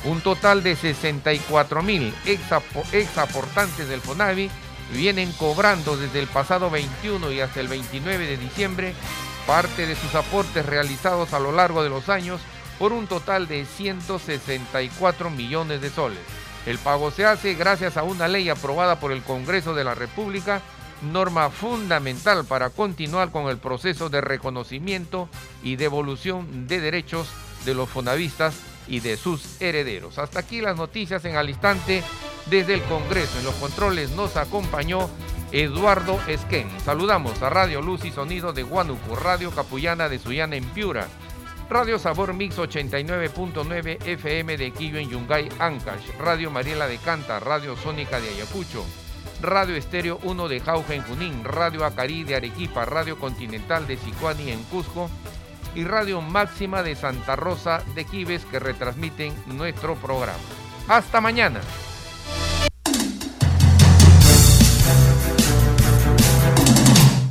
Un 0.04 0.20
total 0.20 0.62
de 0.62 0.76
64 0.76 1.82
mil 1.82 2.14
ex 2.26 3.18
aportantes 3.18 3.88
del 3.88 4.00
FONAVI 4.00 4.50
vienen 4.92 5.32
cobrando 5.32 5.96
desde 5.96 6.20
el 6.20 6.26
pasado 6.26 6.70
21 6.70 7.32
y 7.32 7.40
hasta 7.40 7.60
el 7.60 7.68
29 7.68 8.26
de 8.26 8.36
diciembre 8.36 8.94
parte 9.46 9.86
de 9.86 9.96
sus 9.96 10.14
aportes 10.14 10.64
realizados 10.64 11.32
a 11.32 11.38
lo 11.38 11.52
largo 11.52 11.82
de 11.82 11.90
los 11.90 12.08
años 12.08 12.40
por 12.78 12.92
un 12.92 13.06
total 13.06 13.46
de 13.46 13.64
164 13.64 15.30
millones 15.30 15.80
de 15.80 15.90
soles. 15.90 16.18
El 16.66 16.78
pago 16.78 17.10
se 17.10 17.26
hace 17.26 17.54
gracias 17.54 17.96
a 17.96 18.02
una 18.02 18.26
ley 18.26 18.48
aprobada 18.48 18.98
por 18.98 19.12
el 19.12 19.22
Congreso 19.22 19.74
de 19.74 19.84
la 19.84 19.94
República, 19.94 20.62
norma 21.02 21.50
fundamental 21.50 22.44
para 22.46 22.70
continuar 22.70 23.30
con 23.30 23.48
el 23.48 23.58
proceso 23.58 24.08
de 24.08 24.22
reconocimiento 24.22 25.28
y 25.62 25.76
devolución 25.76 26.66
de 26.66 26.80
derechos 26.80 27.28
de 27.66 27.74
los 27.74 27.88
fonavistas 27.88 28.54
y 28.86 29.00
de 29.00 29.16
sus 29.16 29.60
herederos. 29.60 30.18
Hasta 30.18 30.40
aquí 30.40 30.60
las 30.60 30.76
noticias 30.76 31.24
en 31.26 31.36
al 31.36 31.50
instante 31.50 32.02
desde 32.46 32.74
el 32.74 32.82
Congreso. 32.82 33.38
En 33.38 33.44
los 33.44 33.54
controles 33.54 34.10
nos 34.10 34.36
acompañó 34.36 35.08
Eduardo 35.52 36.18
Esquén. 36.26 36.68
Saludamos 36.84 37.42
a 37.42 37.50
Radio 37.50 37.80
Luz 37.80 38.04
y 38.04 38.10
Sonido 38.10 38.52
de 38.52 38.64
Huánuco, 38.64 39.16
Radio 39.16 39.50
Capullana 39.50 40.08
de 40.08 40.18
Suyana 40.18 40.56
en 40.56 40.64
Piura, 40.64 41.06
Radio 41.70 41.98
Sabor 41.98 42.34
Mix 42.34 42.58
89.9 42.58 44.04
FM 44.04 44.56
de 44.56 44.70
Quillo 44.72 44.98
en 44.98 45.10
Yungay, 45.10 45.48
Ancash, 45.58 46.10
Radio 46.18 46.50
Mariela 46.50 46.86
de 46.86 46.98
Canta, 46.98 47.40
Radio 47.40 47.76
Sónica 47.76 48.20
de 48.20 48.30
Ayacucho, 48.30 48.84
Radio 49.40 49.76
Estéreo 49.76 50.18
1 50.24 50.48
de 50.48 50.60
Jauja 50.60 50.94
en 50.94 51.02
Junín, 51.02 51.44
Radio 51.44 51.84
Acarí 51.84 52.24
de 52.24 52.36
Arequipa, 52.36 52.84
Radio 52.84 53.18
Continental 53.18 53.86
de 53.86 53.96
Sicuani 53.96 54.50
en 54.50 54.62
Cusco 54.64 55.08
y 55.74 55.84
Radio 55.84 56.20
Máxima 56.20 56.82
de 56.82 56.94
Santa 56.96 57.36
Rosa 57.36 57.82
de 57.94 58.04
Quibes 58.04 58.44
que 58.44 58.58
retransmiten 58.58 59.34
nuestro 59.46 59.96
programa. 59.96 60.38
Hasta 60.88 61.20
mañana. 61.20 61.60